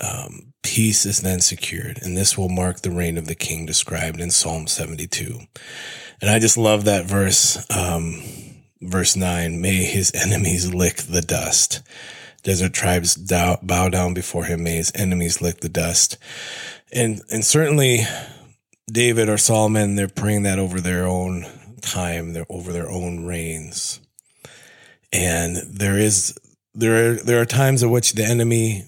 um, 0.04 0.54
peace 0.63 1.06
is 1.06 1.22
then 1.22 1.39
secured, 1.39 2.00
and 2.02 2.17
this 2.17 2.38
will 2.38 2.50
mark 2.50 2.82
the 2.82 2.91
reign 2.91 3.17
of 3.17 3.28
the 3.28 3.36
king 3.36 3.65
described 3.65 4.20
in 4.20 4.32
Psalm 4.32 4.67
72. 4.67 5.39
And 6.22 6.30
I 6.30 6.38
just 6.38 6.58
love 6.58 6.86
that 6.86 7.06
verse, 7.06 7.66
um, 7.76 8.22
verse 8.80 9.16
9 9.16 9.60
May 9.60 9.84
his 9.84 10.12
enemies 10.14 10.74
lick 10.74 10.98
the 10.98 11.22
dust. 11.22 11.82
Desert 12.44 12.74
tribes 12.74 13.18
bow 13.18 13.90
down 13.90 14.14
before 14.14 14.46
him. 14.46 14.64
May 14.64 14.78
his 14.78 14.92
enemies 14.96 15.42
lick 15.42 15.60
the 15.60 15.70
dust. 15.70 16.18
And, 16.92 17.22
and 17.30 17.44
certainly 17.44 18.00
David 18.92 19.30
or 19.30 19.38
Solomon, 19.38 19.96
they're 19.96 20.08
praying 20.08 20.44
that 20.44 20.60
over 20.60 20.80
their 20.80 21.06
own 21.06 21.46
time, 21.82 22.34
they're 22.34 22.46
over 22.50 22.72
their 22.72 22.90
own 22.90 23.26
reigns. 23.26 24.00
And 25.14 25.58
there 25.58 25.98
is, 25.98 26.38
there 26.74 27.12
are, 27.12 27.16
there 27.16 27.42
are 27.42 27.46
times 27.46 27.84
in 27.84 27.92
which 27.92 28.14
the 28.14 28.26
enemy 28.26 28.86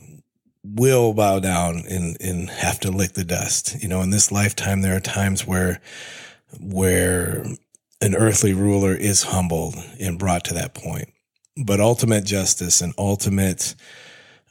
will 0.63 1.13
bow 1.13 1.39
down 1.39 1.83
and, 1.89 2.17
and 2.21 2.49
have 2.49 2.79
to 2.81 2.91
lick 2.91 3.13
the 3.13 3.23
dust. 3.23 3.81
You 3.81 3.89
know, 3.89 4.01
in 4.01 4.09
this 4.09 4.31
lifetime, 4.31 4.81
there 4.81 4.95
are 4.95 5.01
times 5.01 5.45
where, 5.45 5.81
where 6.59 7.45
an 8.01 8.15
earthly 8.15 8.53
ruler 8.53 8.93
is 8.93 9.23
humbled 9.23 9.75
and 9.99 10.19
brought 10.19 10.45
to 10.45 10.53
that 10.55 10.73
point. 10.73 11.09
But 11.55 11.79
ultimate 11.79 12.25
justice 12.25 12.81
and 12.81 12.93
ultimate 12.97 13.75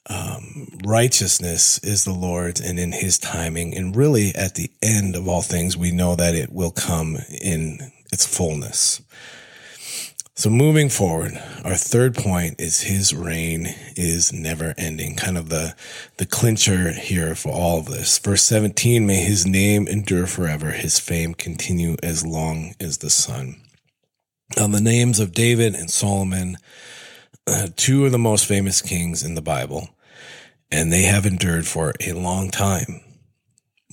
um, 0.08 0.68
righteousness 0.84 1.78
is 1.78 2.04
the 2.04 2.12
Lord's 2.12 2.60
and 2.60 2.78
in 2.78 2.92
his 2.92 3.18
timing. 3.18 3.76
And 3.76 3.94
really, 3.94 4.34
at 4.34 4.54
the 4.54 4.70
end 4.82 5.16
of 5.16 5.28
all 5.28 5.42
things, 5.42 5.76
we 5.76 5.92
know 5.92 6.16
that 6.16 6.34
it 6.34 6.52
will 6.52 6.70
come 6.70 7.18
in 7.40 7.92
its 8.12 8.26
fullness. 8.26 9.00
So 10.34 10.48
moving 10.48 10.88
forward, 10.88 11.32
our 11.62 11.74
third 11.74 12.14
point 12.14 12.58
is 12.58 12.80
his 12.80 13.14
reign 13.14 13.66
is 13.96 14.32
never 14.32 14.74
ending. 14.78 15.14
Kind 15.14 15.36
of 15.36 15.50
the, 15.50 15.76
the 16.16 16.24
clincher 16.24 16.92
here 16.92 17.34
for 17.34 17.52
all 17.52 17.80
of 17.80 17.86
this. 17.86 18.18
Verse 18.18 18.42
17, 18.44 19.06
may 19.06 19.22
his 19.22 19.46
name 19.46 19.86
endure 19.86 20.26
forever. 20.26 20.70
His 20.70 20.98
fame 20.98 21.34
continue 21.34 21.96
as 22.02 22.24
long 22.24 22.74
as 22.80 22.98
the 22.98 23.10
sun. 23.10 23.60
Now 24.56 24.68
the 24.68 24.80
names 24.80 25.20
of 25.20 25.32
David 25.32 25.74
and 25.74 25.90
Solomon, 25.90 26.56
uh, 27.46 27.68
two 27.76 28.06
of 28.06 28.12
the 28.12 28.18
most 28.18 28.46
famous 28.46 28.80
kings 28.80 29.22
in 29.22 29.34
the 29.34 29.42
Bible, 29.42 29.90
and 30.70 30.90
they 30.90 31.02
have 31.02 31.26
endured 31.26 31.66
for 31.66 31.92
a 32.00 32.12
long 32.14 32.50
time. 32.50 33.02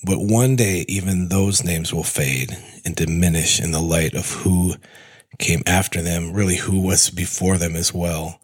But 0.05 0.19
one 0.19 0.55
day, 0.55 0.85
even 0.87 1.27
those 1.27 1.65
names 1.65 1.93
will 1.93 2.03
fade 2.03 2.57
and 2.85 2.95
diminish 2.95 3.59
in 3.59 3.71
the 3.71 3.81
light 3.81 4.13
of 4.13 4.31
who 4.31 4.75
came 5.37 5.61
after 5.65 6.01
them, 6.01 6.33
really 6.33 6.57
who 6.57 6.81
was 6.81 7.09
before 7.09 7.57
them 7.57 7.75
as 7.75 7.93
well, 7.93 8.41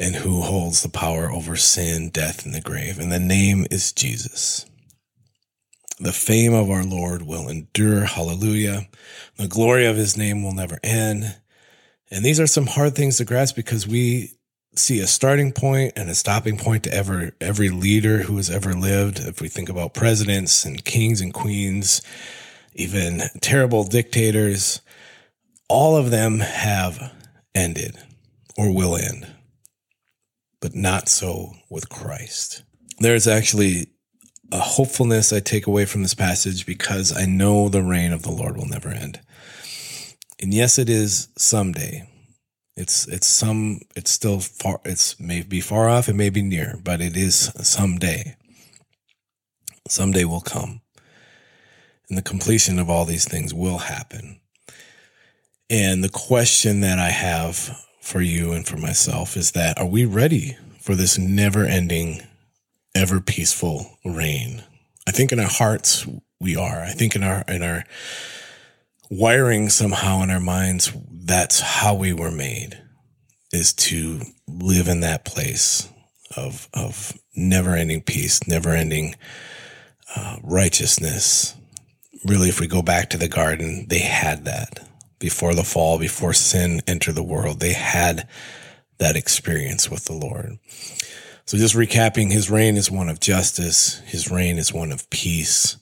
and 0.00 0.14
who 0.14 0.42
holds 0.42 0.82
the 0.82 0.88
power 0.88 1.30
over 1.30 1.56
sin, 1.56 2.10
death, 2.10 2.44
and 2.44 2.54
the 2.54 2.60
grave. 2.60 2.98
And 2.98 3.12
the 3.12 3.20
name 3.20 3.66
is 3.70 3.92
Jesus. 3.92 4.64
The 6.00 6.12
fame 6.12 6.54
of 6.54 6.70
our 6.70 6.84
Lord 6.84 7.22
will 7.22 7.48
endure. 7.48 8.04
Hallelujah. 8.04 8.86
The 9.36 9.48
glory 9.48 9.84
of 9.86 9.96
his 9.96 10.16
name 10.16 10.44
will 10.44 10.54
never 10.54 10.78
end. 10.82 11.36
And 12.10 12.24
these 12.24 12.40
are 12.40 12.46
some 12.46 12.66
hard 12.66 12.94
things 12.94 13.18
to 13.18 13.24
grasp 13.24 13.56
because 13.56 13.86
we 13.86 14.32
see 14.74 15.00
a 15.00 15.06
starting 15.06 15.52
point 15.52 15.92
and 15.96 16.08
a 16.08 16.14
stopping 16.14 16.56
point 16.56 16.84
to 16.84 16.94
ever 16.94 17.32
every 17.40 17.68
leader 17.68 18.18
who 18.18 18.36
has 18.36 18.48
ever 18.48 18.74
lived. 18.74 19.18
If 19.18 19.40
we 19.40 19.48
think 19.48 19.68
about 19.68 19.94
presidents 19.94 20.64
and 20.64 20.84
kings 20.84 21.20
and 21.20 21.34
queens, 21.34 22.00
even 22.74 23.22
terrible 23.40 23.84
dictators, 23.84 24.80
all 25.68 25.96
of 25.96 26.10
them 26.10 26.40
have 26.40 27.12
ended 27.54 27.96
or 28.56 28.74
will 28.74 28.96
end, 28.96 29.26
but 30.60 30.74
not 30.74 31.08
so 31.08 31.52
with 31.70 31.88
Christ. 31.88 32.62
There's 32.98 33.28
actually 33.28 33.88
a 34.50 34.58
hopefulness 34.58 35.32
I 35.32 35.40
take 35.40 35.66
away 35.66 35.84
from 35.84 36.02
this 36.02 36.14
passage 36.14 36.64
because 36.64 37.16
I 37.16 37.26
know 37.26 37.68
the 37.68 37.82
reign 37.82 38.12
of 38.12 38.22
the 38.22 38.30
Lord 38.30 38.56
will 38.56 38.66
never 38.66 38.88
end. 38.88 39.20
And 40.40 40.54
yes, 40.54 40.78
it 40.78 40.88
is 40.88 41.28
someday. 41.36 42.08
It's 42.76 43.08
it's 43.08 43.26
some 43.26 43.80
it's 43.96 44.10
still 44.10 44.38
far 44.38 44.80
it's 44.84 45.18
may 45.18 45.42
be 45.42 45.60
far 45.60 45.88
off, 45.88 46.08
it 46.08 46.14
may 46.14 46.30
be 46.30 46.42
near, 46.42 46.78
but 46.82 47.00
it 47.00 47.16
is 47.16 47.50
someday. 47.62 48.36
Someday 49.88 50.24
will 50.24 50.40
come. 50.40 50.80
And 52.08 52.16
the 52.16 52.22
completion 52.22 52.78
of 52.78 52.88
all 52.88 53.04
these 53.04 53.26
things 53.26 53.52
will 53.52 53.78
happen. 53.78 54.40
And 55.70 56.02
the 56.02 56.08
question 56.08 56.80
that 56.80 56.98
I 56.98 57.10
have 57.10 57.84
for 58.00 58.22
you 58.22 58.52
and 58.52 58.66
for 58.66 58.78
myself 58.78 59.36
is 59.36 59.52
that 59.52 59.78
are 59.78 59.86
we 59.86 60.06
ready 60.06 60.56
for 60.80 60.94
this 60.94 61.18
never 61.18 61.64
ending, 61.64 62.22
ever 62.94 63.20
peaceful 63.20 63.98
reign? 64.04 64.64
I 65.06 65.10
think 65.10 65.30
in 65.30 65.38
our 65.38 65.48
hearts, 65.48 66.06
we 66.40 66.56
are. 66.56 66.82
I 66.82 66.92
think 66.92 67.14
in 67.14 67.22
our 67.22 67.44
in 67.48 67.62
our 67.62 67.84
wiring 69.10 69.68
somehow 69.68 70.22
in 70.22 70.30
our 70.30 70.40
minds, 70.40 70.90
that's 71.10 71.60
how 71.60 71.94
we 71.94 72.12
were 72.14 72.30
made 72.30 72.80
is 73.52 73.72
to 73.72 74.20
live 74.46 74.88
in 74.88 75.00
that 75.00 75.26
place 75.26 75.88
of 76.34 76.68
of 76.72 77.12
never 77.36 77.74
ending 77.74 78.00
peace, 78.00 78.46
never 78.48 78.70
ending 78.70 79.16
uh, 80.16 80.36
righteousness. 80.42 81.54
Really, 82.24 82.48
if 82.48 82.58
we 82.58 82.66
go 82.66 82.80
back 82.80 83.10
to 83.10 83.18
the 83.18 83.28
garden, 83.28 83.86
they 83.88 84.00
had 84.00 84.46
that 84.46 84.87
before 85.18 85.54
the 85.54 85.64
fall, 85.64 85.98
before 85.98 86.32
sin 86.32 86.80
entered 86.86 87.14
the 87.14 87.22
world. 87.22 87.60
They 87.60 87.72
had 87.72 88.28
that 88.98 89.16
experience 89.16 89.90
with 89.90 90.04
the 90.04 90.12
Lord. 90.12 90.58
So 91.44 91.56
just 91.56 91.74
recapping, 91.74 92.30
his 92.30 92.50
reign 92.50 92.76
is 92.76 92.90
one 92.90 93.08
of 93.08 93.20
justice. 93.20 94.00
His 94.00 94.30
reign 94.30 94.58
is 94.58 94.72
one 94.72 94.92
of 94.92 95.08
peace. 95.08 95.78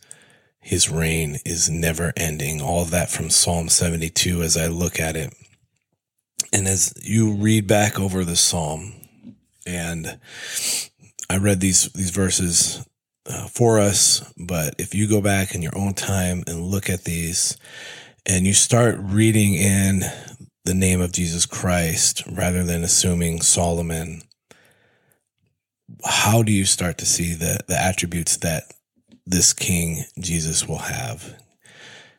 His 0.60 0.90
reign 0.90 1.38
is 1.44 1.68
never 1.68 2.12
ending. 2.16 2.60
All 2.60 2.84
that 2.84 3.10
from 3.10 3.30
Psalm 3.30 3.68
72 3.68 4.42
as 4.42 4.56
I 4.56 4.66
look 4.68 5.00
at 5.00 5.16
it. 5.16 5.34
And 6.52 6.68
as 6.68 6.94
you 7.02 7.32
read 7.32 7.66
back 7.66 7.98
over 7.98 8.24
the 8.24 8.36
Psalm, 8.36 8.94
and 9.66 10.18
I 11.28 11.38
read 11.38 11.60
these, 11.60 11.92
these 11.92 12.10
verses 12.10 12.86
uh, 13.28 13.48
for 13.48 13.80
us, 13.80 14.32
but 14.36 14.76
if 14.78 14.94
you 14.94 15.08
go 15.08 15.20
back 15.20 15.54
in 15.54 15.62
your 15.62 15.76
own 15.76 15.94
time 15.94 16.44
and 16.46 16.62
look 16.62 16.88
at 16.88 17.04
these 17.04 17.56
and 18.26 18.46
you 18.46 18.52
start 18.52 18.96
reading 19.00 19.54
in 19.54 20.02
the 20.64 20.74
name 20.74 21.00
of 21.00 21.12
Jesus 21.12 21.46
Christ 21.46 22.22
rather 22.30 22.64
than 22.64 22.82
assuming 22.82 23.40
Solomon, 23.40 24.22
how 26.04 26.42
do 26.42 26.52
you 26.52 26.64
start 26.64 26.98
to 26.98 27.06
see 27.06 27.34
the, 27.34 27.60
the 27.68 27.80
attributes 27.80 28.36
that 28.38 28.72
this 29.26 29.52
King 29.52 30.04
Jesus 30.18 30.66
will 30.66 30.78
have. 30.78 31.34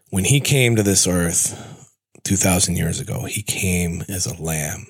When 0.10 0.26
he 0.26 0.39
came 0.39 0.76
to 0.76 0.84
this 0.84 1.08
earth 1.08 1.89
2000 2.24 2.76
years 2.76 3.00
ago, 3.00 3.24
he 3.24 3.41
came 3.41 4.04
as 4.10 4.26
a 4.26 4.41
lamb 4.41 4.88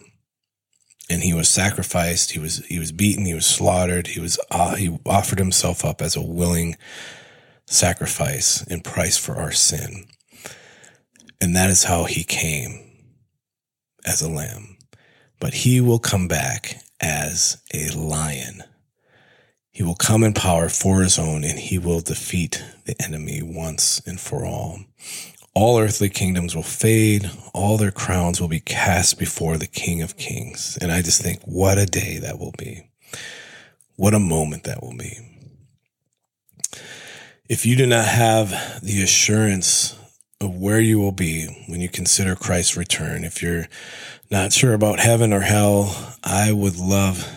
and 1.10 1.22
he 1.22 1.34
was 1.34 1.48
sacrificed. 1.48 2.32
He 2.32 2.40
was, 2.40 2.66
he 2.66 2.80
was 2.80 2.92
beaten. 2.92 3.26
He 3.26 3.34
was 3.34 3.46
slaughtered. 3.46 4.08
He 4.08 4.20
was, 4.20 4.40
uh, 4.50 4.76
he 4.76 4.98
offered 5.06 5.40
himself 5.40 5.86
up 5.86 6.02
as 6.02 6.16
a 6.16 6.22
willing 6.22 6.76
sacrifice 7.68 8.66
and 8.68 8.84
price 8.84 9.18
for 9.18 9.36
our 9.36 9.52
sin. 9.52 10.06
And 11.40 11.56
that 11.56 11.70
is 11.70 11.84
how 11.84 12.06
he 12.06 12.24
came 12.24 12.80
as 14.06 14.22
a 14.22 14.30
lamb. 14.30 14.78
But 15.40 15.54
he 15.54 15.82
will 15.82 16.00
come 16.00 16.28
back 16.28 16.82
as 17.00 17.62
a 17.74 17.90
lion 17.92 18.64
he 19.78 19.84
will 19.84 19.94
come 19.94 20.24
in 20.24 20.34
power 20.34 20.70
for 20.70 21.04
his 21.04 21.20
own 21.20 21.44
and 21.44 21.60
he 21.60 21.78
will 21.78 22.00
defeat 22.00 22.64
the 22.86 22.96
enemy 23.00 23.44
once 23.44 24.02
and 24.08 24.20
for 24.20 24.44
all. 24.44 24.80
All 25.54 25.78
earthly 25.78 26.10
kingdoms 26.10 26.56
will 26.56 26.64
fade. 26.64 27.30
All 27.54 27.78
their 27.78 27.92
crowns 27.92 28.42
will 28.42 28.48
be 28.48 28.60
cast 28.60 29.20
before 29.20 29.56
the 29.56 29.68
King 29.68 30.02
of 30.02 30.18
Kings. 30.18 30.80
And 30.82 30.92
I 30.92 31.04
just 31.04 31.22
think, 31.22 31.44
what 31.44 31.78
a 31.78 31.86
day 31.86 32.18
that 32.18 32.40
will 32.40 32.56
be. 32.58 32.90
What 33.98 34.16
a 34.16 34.20
moment 34.20 34.64
that 34.64 34.82
will 34.82 34.98
be. 34.98 35.20
If 37.48 37.64
you 37.68 37.76
do 37.76 37.86
not 37.86 38.06
have 38.06 38.82
the 38.82 39.04
assurance 39.04 39.96
of 40.40 40.56
where 40.56 40.80
you 40.80 41.00
will 41.00 41.12
be 41.12 41.48
when 41.68 41.82
you 41.82 41.90
consider 41.90 42.36
Christ's 42.36 42.78
return, 42.78 43.24
if 43.24 43.42
you're 43.42 43.68
not 44.30 44.54
sure 44.54 44.74
about 44.74 45.00
heaven 45.00 45.34
or 45.34 45.42
hell, 45.42 46.16
I 46.24 46.52
would 46.52 46.78
love 46.78 47.28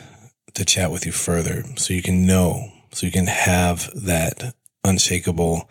to 0.54 0.64
chat 0.64 0.90
with 0.90 1.06
you 1.06 1.12
further 1.12 1.64
so 1.76 1.94
you 1.94 2.02
can 2.02 2.26
know, 2.26 2.70
so 2.92 3.06
you 3.06 3.12
can 3.12 3.26
have 3.26 3.90
that 3.94 4.54
unshakable, 4.84 5.68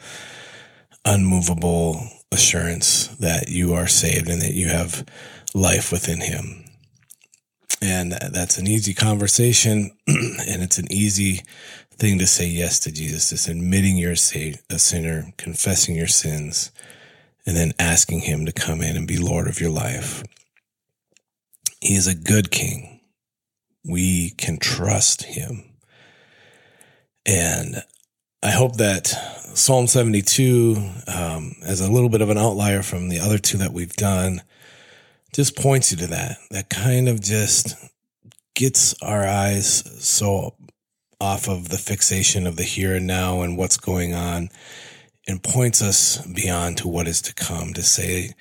unmovable 1.06 2.02
assurance 2.32 3.08
that 3.18 3.50
you 3.50 3.74
are 3.74 3.88
saved 3.88 4.30
and 4.30 4.42
that 4.42 4.54
you 4.54 4.68
have 4.68 5.06
life 5.54 5.92
within 5.92 6.22
Him. 6.22 6.66
And 7.82 8.12
that's 8.12 8.58
an 8.58 8.68
easy 8.68 8.94
conversation 8.94 9.92
and 10.08 10.64
it's 10.64 10.78
an 10.78 10.92
easy 10.92 11.42
thing 11.92 12.18
to 12.20 12.28
say 12.28 12.48
yes 12.48 12.80
to 12.82 12.92
Jesus. 12.92 13.32
It's 13.32 13.48
admitting 13.48 13.98
you're 13.98 14.14
a 14.14 14.18
sinner, 14.18 15.34
confessing 15.38 15.96
your 15.96 16.08
sins, 16.08 16.72
and 17.46 17.56
then 17.56 17.74
asking 17.80 18.22
Him 18.22 18.46
to 18.46 18.52
come 18.52 18.82
in 18.82 18.96
and 18.96 19.08
be 19.08 19.18
Lord 19.18 19.48
of 19.48 19.60
your 19.60 19.72
life. 19.72 20.24
He 21.82 21.96
is 21.96 22.08
a 22.08 22.16
good 22.16 22.52
King 22.52 23.00
we 23.86 24.32
can 24.32 24.58
trust 24.58 25.24
him. 25.24 25.64
And 27.26 27.84
I 28.42 28.52
hope 28.52 28.78
that 28.78 29.08
Psalm 29.08 29.88
72, 29.88 30.76
um, 31.08 31.56
as 31.66 31.82
a 31.82 31.92
little 31.92 32.10
bit 32.10 32.22
of 32.22 32.30
an 32.30 32.38
outlier 32.38 32.82
from 32.82 33.10
the 33.10 33.20
other 33.20 33.38
two 33.38 33.58
that 33.58 33.74
we've 33.74 33.96
done, 33.96 34.42
just 35.34 35.56
points 35.56 35.92
you 35.92 35.98
to 35.98 36.08
that. 36.08 36.38
That 36.52 36.70
kind 36.70 37.08
of 37.08 37.22
just 37.22 37.76
gets 38.56 38.96
our 39.02 39.26
eyes 39.26 39.84
so 40.04 40.56
off 41.22 41.50
of 41.50 41.70
the 41.70 41.78
fixation 41.78 42.48
of 42.48 42.56
the 42.56 42.64
here 42.64 42.96
and 42.96 43.06
now 43.06 43.42
and 43.42 43.58
what's 43.58 43.78
going 43.78 44.14
on 44.14 44.50
and 45.30 45.44
points 45.44 45.82
us 45.82 46.26
beyond 46.26 46.78
to 46.78 46.88
what 46.88 47.08
is 47.08 47.22
to 47.22 47.34
come 47.34 47.74
to 47.74 47.84
say, 47.84 48.34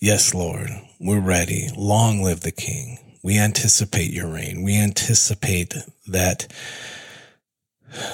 Yes, 0.00 0.32
Lord, 0.32 0.70
we're 0.98 1.20
ready. 1.20 1.68
Long 1.76 2.22
live 2.22 2.40
the 2.40 2.50
King. 2.50 2.98
We 3.22 3.38
anticipate 3.38 4.10
your 4.10 4.28
reign. 4.28 4.62
We 4.62 4.80
anticipate 4.80 5.74
that, 6.06 6.50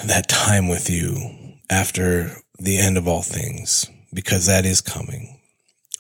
that 0.05 0.29
time 0.29 0.67
with 0.67 0.91
you 0.91 1.57
after 1.71 2.39
the 2.59 2.79
end 2.79 2.99
of 2.99 3.07
all 3.07 3.23
things, 3.23 3.89
because 4.12 4.47
that 4.47 4.67
is 4.67 4.81
coming. 4.81 5.39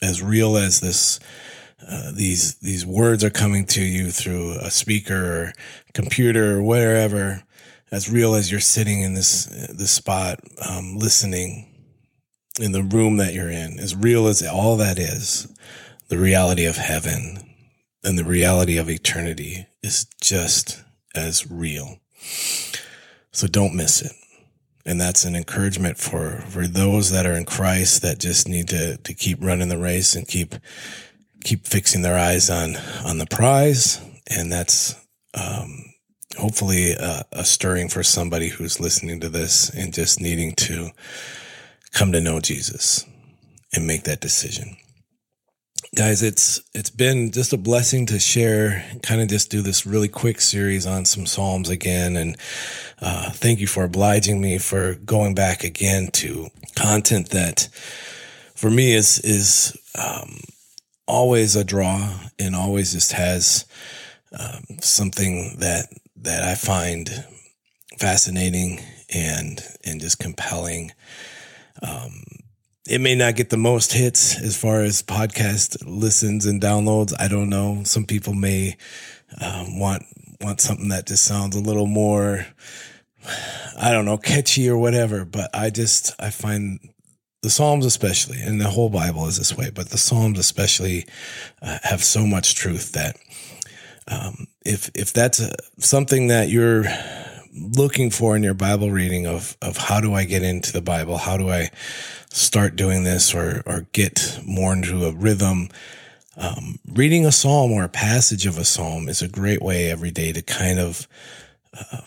As 0.02 0.20
real 0.20 0.56
as 0.56 0.80
this, 0.80 1.20
uh, 1.88 2.10
these, 2.12 2.56
these 2.56 2.84
words 2.84 3.22
are 3.22 3.30
coming 3.30 3.64
to 3.66 3.82
you 3.84 4.10
through 4.10 4.58
a 4.58 4.72
speaker 4.72 5.14
or 5.14 5.52
computer 5.94 6.56
or 6.56 6.62
wherever, 6.64 7.44
as 7.92 8.10
real 8.10 8.34
as 8.34 8.50
you're 8.50 8.58
sitting 8.58 9.02
in 9.02 9.14
this, 9.14 9.44
this 9.44 9.92
spot, 9.92 10.40
um, 10.68 10.96
listening 10.98 11.72
in 12.60 12.72
the 12.72 12.82
room 12.82 13.16
that 13.18 13.34
you're 13.34 13.50
in, 13.50 13.78
as 13.78 13.94
real 13.94 14.26
as 14.26 14.46
all 14.46 14.76
that 14.76 14.98
is, 14.98 15.52
the 16.08 16.18
reality 16.18 16.64
of 16.64 16.76
heaven 16.76 17.54
and 18.04 18.18
the 18.18 18.24
reality 18.24 18.78
of 18.78 18.88
eternity 18.88 19.66
is 19.82 20.06
just 20.20 20.82
as 21.14 21.50
real. 21.50 21.98
So 23.32 23.46
don't 23.46 23.74
miss 23.74 24.02
it. 24.02 24.12
And 24.84 25.00
that's 25.00 25.24
an 25.24 25.34
encouragement 25.34 25.98
for, 25.98 26.44
for 26.48 26.66
those 26.66 27.10
that 27.10 27.26
are 27.26 27.34
in 27.34 27.44
Christ 27.44 28.02
that 28.02 28.20
just 28.20 28.48
need 28.48 28.68
to, 28.68 28.96
to 28.98 29.14
keep 29.14 29.42
running 29.42 29.68
the 29.68 29.78
race 29.78 30.14
and 30.14 30.28
keep, 30.28 30.54
keep 31.42 31.66
fixing 31.66 32.02
their 32.02 32.16
eyes 32.16 32.48
on, 32.48 32.76
on 33.04 33.18
the 33.18 33.26
prize. 33.26 34.00
And 34.30 34.50
that's, 34.52 34.94
um, 35.34 35.84
hopefully 36.38 36.92
a, 36.92 37.24
a 37.32 37.44
stirring 37.44 37.88
for 37.88 38.02
somebody 38.02 38.48
who's 38.48 38.78
listening 38.78 39.20
to 39.20 39.28
this 39.28 39.70
and 39.70 39.92
just 39.92 40.20
needing 40.20 40.54
to 40.54 40.90
come 41.96 42.12
to 42.12 42.20
know 42.20 42.40
Jesus 42.40 43.06
and 43.72 43.86
make 43.86 44.04
that 44.04 44.20
decision. 44.20 44.76
Guys 45.94 46.22
it's 46.22 46.60
it's 46.74 46.90
been 46.90 47.30
just 47.32 47.54
a 47.54 47.56
blessing 47.56 48.04
to 48.06 48.18
share 48.18 48.84
kind 49.02 49.22
of 49.22 49.28
just 49.28 49.50
do 49.50 49.62
this 49.62 49.86
really 49.86 50.08
quick 50.08 50.42
series 50.42 50.86
on 50.86 51.06
some 51.06 51.24
psalms 51.24 51.70
again. 51.70 52.16
And 52.16 52.36
uh, 53.00 53.30
thank 53.30 53.60
you 53.60 53.66
for 53.66 53.84
obliging 53.84 54.42
me 54.42 54.58
for 54.58 54.96
going 55.06 55.34
back 55.34 55.64
again 55.64 56.08
to 56.12 56.48
content 56.74 57.30
that 57.30 57.68
for 58.54 58.70
me 58.70 58.92
is 58.92 59.18
is 59.20 59.74
um, 59.98 60.40
always 61.08 61.56
a 61.56 61.64
draw 61.64 62.14
and 62.38 62.54
always 62.54 62.92
just 62.92 63.12
has 63.12 63.64
um, 64.38 64.64
something 64.80 65.56
that 65.60 65.86
that 66.16 66.42
i 66.42 66.54
find 66.54 67.24
fascinating 67.98 68.80
and 69.14 69.62
and 69.84 70.00
just 70.00 70.18
compelling 70.18 70.90
um, 71.82 72.22
it 72.88 73.00
may 73.00 73.14
not 73.14 73.36
get 73.36 73.50
the 73.50 73.56
most 73.56 73.92
hits 73.92 74.40
as 74.40 74.56
far 74.56 74.80
as 74.82 75.02
podcast 75.02 75.82
listens 75.84 76.46
and 76.46 76.60
downloads. 76.62 77.12
I 77.18 77.28
don't 77.28 77.48
know. 77.48 77.82
Some 77.84 78.04
people 78.04 78.34
may 78.34 78.76
um, 79.40 79.78
want 79.78 80.04
want 80.40 80.60
something 80.60 80.88
that 80.88 81.06
just 81.06 81.24
sounds 81.24 81.56
a 81.56 81.60
little 81.60 81.86
more, 81.86 82.46
I 83.80 83.90
don't 83.90 84.04
know, 84.04 84.18
catchy 84.18 84.68
or 84.68 84.78
whatever. 84.78 85.24
But 85.24 85.50
I 85.54 85.70
just 85.70 86.12
I 86.20 86.30
find 86.30 86.78
the 87.42 87.50
Psalms 87.50 87.86
especially, 87.86 88.40
and 88.40 88.60
the 88.60 88.70
whole 88.70 88.90
Bible 88.90 89.26
is 89.26 89.38
this 89.38 89.56
way, 89.56 89.70
but 89.70 89.90
the 89.90 89.98
Psalms 89.98 90.38
especially 90.38 91.06
uh, 91.62 91.78
have 91.82 92.02
so 92.02 92.26
much 92.26 92.54
truth 92.54 92.92
that 92.92 93.16
um, 94.08 94.46
if 94.64 94.90
if 94.94 95.12
that's 95.12 95.40
a, 95.40 95.54
something 95.78 96.28
that 96.28 96.48
you're 96.48 96.84
looking 97.56 98.10
for 98.10 98.36
in 98.36 98.42
your 98.42 98.54
Bible 98.54 98.90
reading 98.90 99.26
of 99.26 99.56
of 99.62 99.76
how 99.76 100.00
do 100.00 100.14
I 100.14 100.24
get 100.24 100.42
into 100.42 100.72
the 100.72 100.82
Bible, 100.82 101.16
how 101.16 101.36
do 101.36 101.50
I 101.50 101.70
start 102.30 102.76
doing 102.76 103.04
this 103.04 103.34
or 103.34 103.62
or 103.66 103.86
get 103.92 104.40
more 104.44 104.72
into 104.72 105.06
a 105.06 105.12
rhythm. 105.12 105.68
Um, 106.36 106.78
reading 106.86 107.24
a 107.24 107.32
psalm 107.32 107.72
or 107.72 107.84
a 107.84 107.88
passage 107.88 108.44
of 108.44 108.58
a 108.58 108.64
psalm 108.64 109.08
is 109.08 109.22
a 109.22 109.28
great 109.28 109.62
way 109.62 109.90
every 109.90 110.10
day 110.10 110.32
to 110.32 110.42
kind 110.42 110.78
of 110.78 111.08
um, 111.72 112.02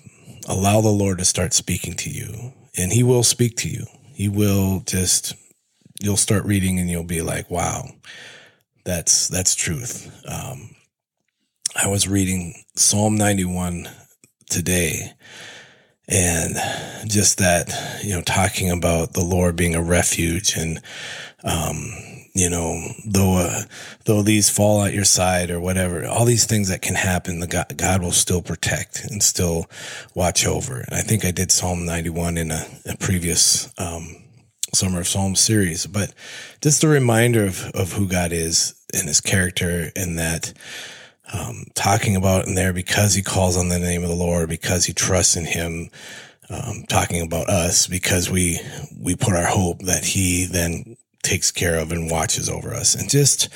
allow 0.47 0.81
the 0.81 0.89
Lord 0.89 1.17
to 1.17 1.25
start 1.25 1.53
speaking 1.53 1.95
to 1.95 2.09
you, 2.11 2.53
and 2.77 2.91
He 2.91 3.01
will 3.01 3.23
speak 3.23 3.55
to 3.57 3.69
you. 3.69 3.85
He 4.13 4.29
will 4.29 4.81
just 4.85 5.33
you'll 6.01 6.17
start 6.17 6.45
reading 6.45 6.79
and 6.79 6.89
you'll 6.89 7.03
be 7.03 7.21
like, 7.21 7.49
wow, 7.49 7.89
that's 8.85 9.27
that's 9.27 9.55
truth. 9.55 10.11
Um, 10.27 10.75
I 11.75 11.87
was 11.87 12.07
reading 12.07 12.63
Psalm 12.75 13.15
91 13.15 13.87
today 14.49 15.13
and 16.07 16.55
just 17.09 17.37
that, 17.37 17.69
you 18.03 18.15
know, 18.15 18.21
talking 18.21 18.71
about 18.71 19.13
the 19.13 19.23
Lord 19.23 19.55
being 19.55 19.75
a 19.75 19.81
refuge 19.81 20.55
and, 20.57 20.81
um, 21.43 21.91
you 22.33 22.49
know, 22.49 22.81
though, 23.05 23.37
uh, 23.37 23.61
though 24.05 24.21
these 24.21 24.49
fall 24.49 24.83
at 24.83 24.93
your 24.93 25.03
side 25.03 25.51
or 25.51 25.59
whatever, 25.59 26.07
all 26.07 26.25
these 26.25 26.45
things 26.45 26.69
that 26.69 26.81
can 26.81 26.95
happen, 26.95 27.39
the 27.39 27.47
God, 27.47 27.77
God 27.77 28.01
will 28.01 28.11
still 28.11 28.41
protect 28.41 29.05
and 29.05 29.21
still 29.21 29.65
watch 30.15 30.45
over. 30.45 30.79
And 30.79 30.95
I 30.95 31.01
think 31.01 31.25
I 31.25 31.31
did 31.31 31.51
Psalm 31.51 31.85
91 31.85 32.37
in 32.37 32.51
a, 32.51 32.65
a 32.85 32.97
previous, 32.97 33.71
um, 33.77 34.15
Summer 34.73 34.99
of 34.99 35.07
Psalms 35.07 35.39
series, 35.39 35.87
but 35.87 36.13
just 36.61 36.83
a 36.83 36.87
reminder 36.87 37.43
of, 37.43 37.65
of 37.73 37.93
who 37.93 38.07
God 38.07 38.31
is 38.31 38.75
and 38.93 39.07
his 39.07 39.19
character 39.19 39.91
and 39.95 40.17
that, 40.19 40.53
um, 41.33 41.65
talking 41.75 42.15
about 42.15 42.47
in 42.47 42.55
there 42.55 42.73
because 42.73 43.13
he 43.13 43.21
calls 43.21 43.57
on 43.57 43.69
the 43.69 43.79
name 43.79 44.03
of 44.03 44.09
the 44.09 44.15
Lord, 44.15 44.49
because 44.49 44.85
he 44.85 44.93
trusts 44.93 45.35
in 45.35 45.45
him, 45.45 45.89
um, 46.49 46.83
talking 46.87 47.21
about 47.21 47.49
us 47.49 47.87
because 47.87 48.29
we, 48.29 48.59
we 48.97 49.15
put 49.15 49.35
our 49.35 49.45
hope 49.45 49.79
that 49.83 50.03
he 50.03 50.45
then 50.45 50.97
takes 51.21 51.51
care 51.51 51.77
of 51.77 51.91
and 51.91 52.09
watches 52.09 52.49
over 52.49 52.73
us 52.73 52.95
and 52.95 53.09
just 53.09 53.49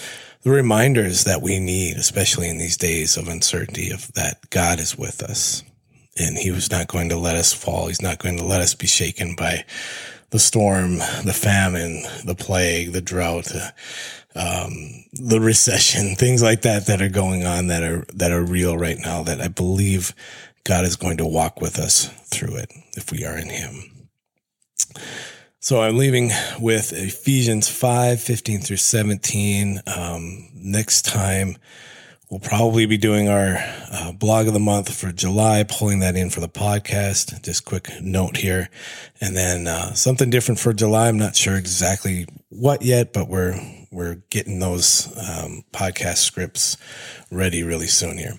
the 0.43 0.51
reminders 0.51 1.23
that 1.23 1.41
we 1.41 1.57
need, 1.57 1.95
especially 1.95 2.49
in 2.49 2.57
these 2.57 2.77
days 2.77 3.17
of 3.17 3.27
uncertainty 3.27 3.89
of 3.89 4.11
that 4.13 4.49
God 4.49 4.79
is 4.79 4.97
with 4.97 5.23
us 5.23 5.63
and 6.17 6.37
he 6.37 6.51
was 6.51 6.69
not 6.69 6.87
going 6.87 7.09
to 7.09 7.17
let 7.17 7.35
us 7.35 7.53
fall. 7.53 7.87
He's 7.87 8.01
not 8.01 8.19
going 8.19 8.37
to 8.37 8.45
let 8.45 8.61
us 8.61 8.75
be 8.75 8.87
shaken 8.87 9.35
by 9.35 9.65
the 10.33 10.39
storm, 10.39 10.97
the 10.97 11.39
famine, 11.39 12.01
the 12.25 12.33
plague, 12.33 12.91
the 12.91 13.01
drought, 13.01 13.51
um, 14.35 15.05
the 15.13 15.39
recession, 15.39 16.15
things 16.17 16.41
like 16.41 16.63
that 16.63 16.87
that 16.87 17.03
are 17.03 17.09
going 17.09 17.45
on 17.45 17.67
that 17.67 17.83
are 17.83 18.03
that 18.15 18.31
are 18.31 18.43
real 18.43 18.75
right 18.75 18.97
now. 18.99 19.21
That 19.21 19.39
I 19.39 19.47
believe 19.47 20.13
God 20.63 20.85
is 20.85 20.95
going 20.95 21.17
to 21.17 21.25
walk 21.25 21.61
with 21.61 21.77
us 21.77 22.07
through 22.31 22.55
it 22.55 22.71
if 22.97 23.11
we 23.11 23.23
are 23.23 23.37
in 23.37 23.47
Him. 23.47 24.07
So 25.59 25.83
I'm 25.83 25.97
leaving 25.97 26.31
with 26.59 26.91
Ephesians 26.93 27.69
5, 27.69 28.19
15 28.19 28.59
through 28.61 28.77
17. 28.77 29.81
Um, 29.85 30.49
next 30.55 31.05
time, 31.05 31.57
we'll 32.33 32.39
probably 32.39 32.87
be 32.87 32.97
doing 32.97 33.29
our 33.29 33.57
uh, 33.91 34.11
blog 34.11 34.47
of 34.47 34.53
the 34.53 34.59
month 34.59 34.91
for 34.91 35.11
July, 35.11 35.63
pulling 35.69 35.99
that 35.99 36.15
in 36.15 36.31
for 36.31 36.39
the 36.39 36.49
podcast. 36.49 37.39
Just 37.43 37.63
quick 37.63 37.87
note 38.01 38.37
here. 38.37 38.69
And 39.21 39.37
then 39.37 39.67
uh, 39.67 39.93
something 39.93 40.31
different 40.31 40.59
for 40.59 40.73
July. 40.73 41.09
I'm 41.09 41.19
not 41.19 41.35
sure 41.35 41.55
exactly 41.55 42.25
what 42.49 42.81
yet, 42.81 43.13
but 43.13 43.29
we're 43.29 43.55
we're 43.91 44.15
getting 44.31 44.57
those 44.57 45.05
um, 45.15 45.63
podcast 45.71 46.17
scripts 46.17 46.75
ready 47.29 47.61
really 47.61 47.85
soon 47.85 48.17
here. 48.17 48.33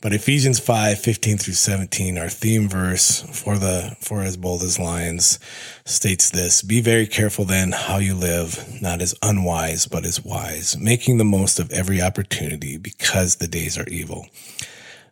But 0.00 0.12
Ephesians 0.12 0.60
5, 0.60 1.00
15 1.00 1.38
through 1.38 1.54
17, 1.54 2.18
our 2.18 2.28
theme 2.28 2.68
verse 2.68 3.20
for 3.32 3.58
the, 3.58 3.96
for 4.00 4.22
as 4.22 4.36
bold 4.36 4.62
as 4.62 4.78
lions 4.78 5.40
states 5.84 6.30
this, 6.30 6.62
be 6.62 6.80
very 6.80 7.06
careful 7.06 7.44
then 7.44 7.72
how 7.72 7.98
you 7.98 8.14
live, 8.14 8.80
not 8.80 9.02
as 9.02 9.16
unwise, 9.22 9.86
but 9.86 10.04
as 10.04 10.24
wise, 10.24 10.78
making 10.78 11.18
the 11.18 11.24
most 11.24 11.58
of 11.58 11.72
every 11.72 12.00
opportunity 12.00 12.76
because 12.76 13.36
the 13.36 13.48
days 13.48 13.76
are 13.76 13.88
evil. 13.88 14.28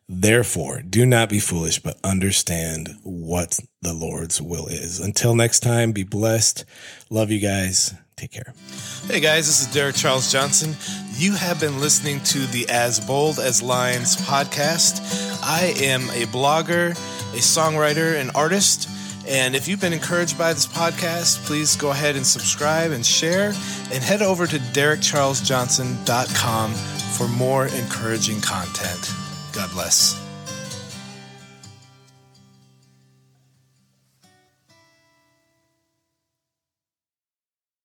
Therefore, 0.08 0.82
do 0.82 1.04
not 1.04 1.30
be 1.30 1.40
foolish, 1.40 1.80
but 1.80 1.98
understand 2.04 2.96
what 3.02 3.58
the 3.82 3.92
Lord's 3.92 4.40
will 4.40 4.68
is. 4.68 5.00
Until 5.00 5.34
next 5.34 5.60
time, 5.60 5.90
be 5.90 6.04
blessed. 6.04 6.64
Love 7.10 7.32
you 7.32 7.40
guys. 7.40 7.92
Take 8.16 8.30
care. 8.30 8.54
Hey 9.06 9.20
guys, 9.20 9.46
this 9.46 9.60
is 9.60 9.66
Derek 9.74 9.94
Charles 9.94 10.32
Johnson. 10.32 10.74
You 11.16 11.34
have 11.34 11.60
been 11.60 11.80
listening 11.80 12.20
to 12.20 12.38
the 12.46 12.66
As 12.70 12.98
Bold 12.98 13.38
as 13.38 13.62
Lions 13.62 14.16
podcast. 14.16 15.02
I 15.42 15.74
am 15.76 16.08
a 16.10 16.24
blogger, 16.26 16.92
a 16.92 17.40
songwriter, 17.40 18.18
an 18.18 18.30
artist. 18.34 18.88
And 19.28 19.54
if 19.54 19.68
you've 19.68 19.82
been 19.82 19.92
encouraged 19.92 20.38
by 20.38 20.54
this 20.54 20.66
podcast, 20.66 21.44
please 21.44 21.76
go 21.76 21.90
ahead 21.90 22.16
and 22.16 22.26
subscribe 22.26 22.92
and 22.92 23.04
share 23.04 23.52
and 23.92 24.02
head 24.02 24.22
over 24.22 24.46
to 24.46 24.58
derekcharlesjohnson.com 24.58 26.72
for 26.72 27.28
more 27.28 27.66
encouraging 27.66 28.40
content. 28.40 29.12
God 29.52 29.70
bless. 29.72 30.25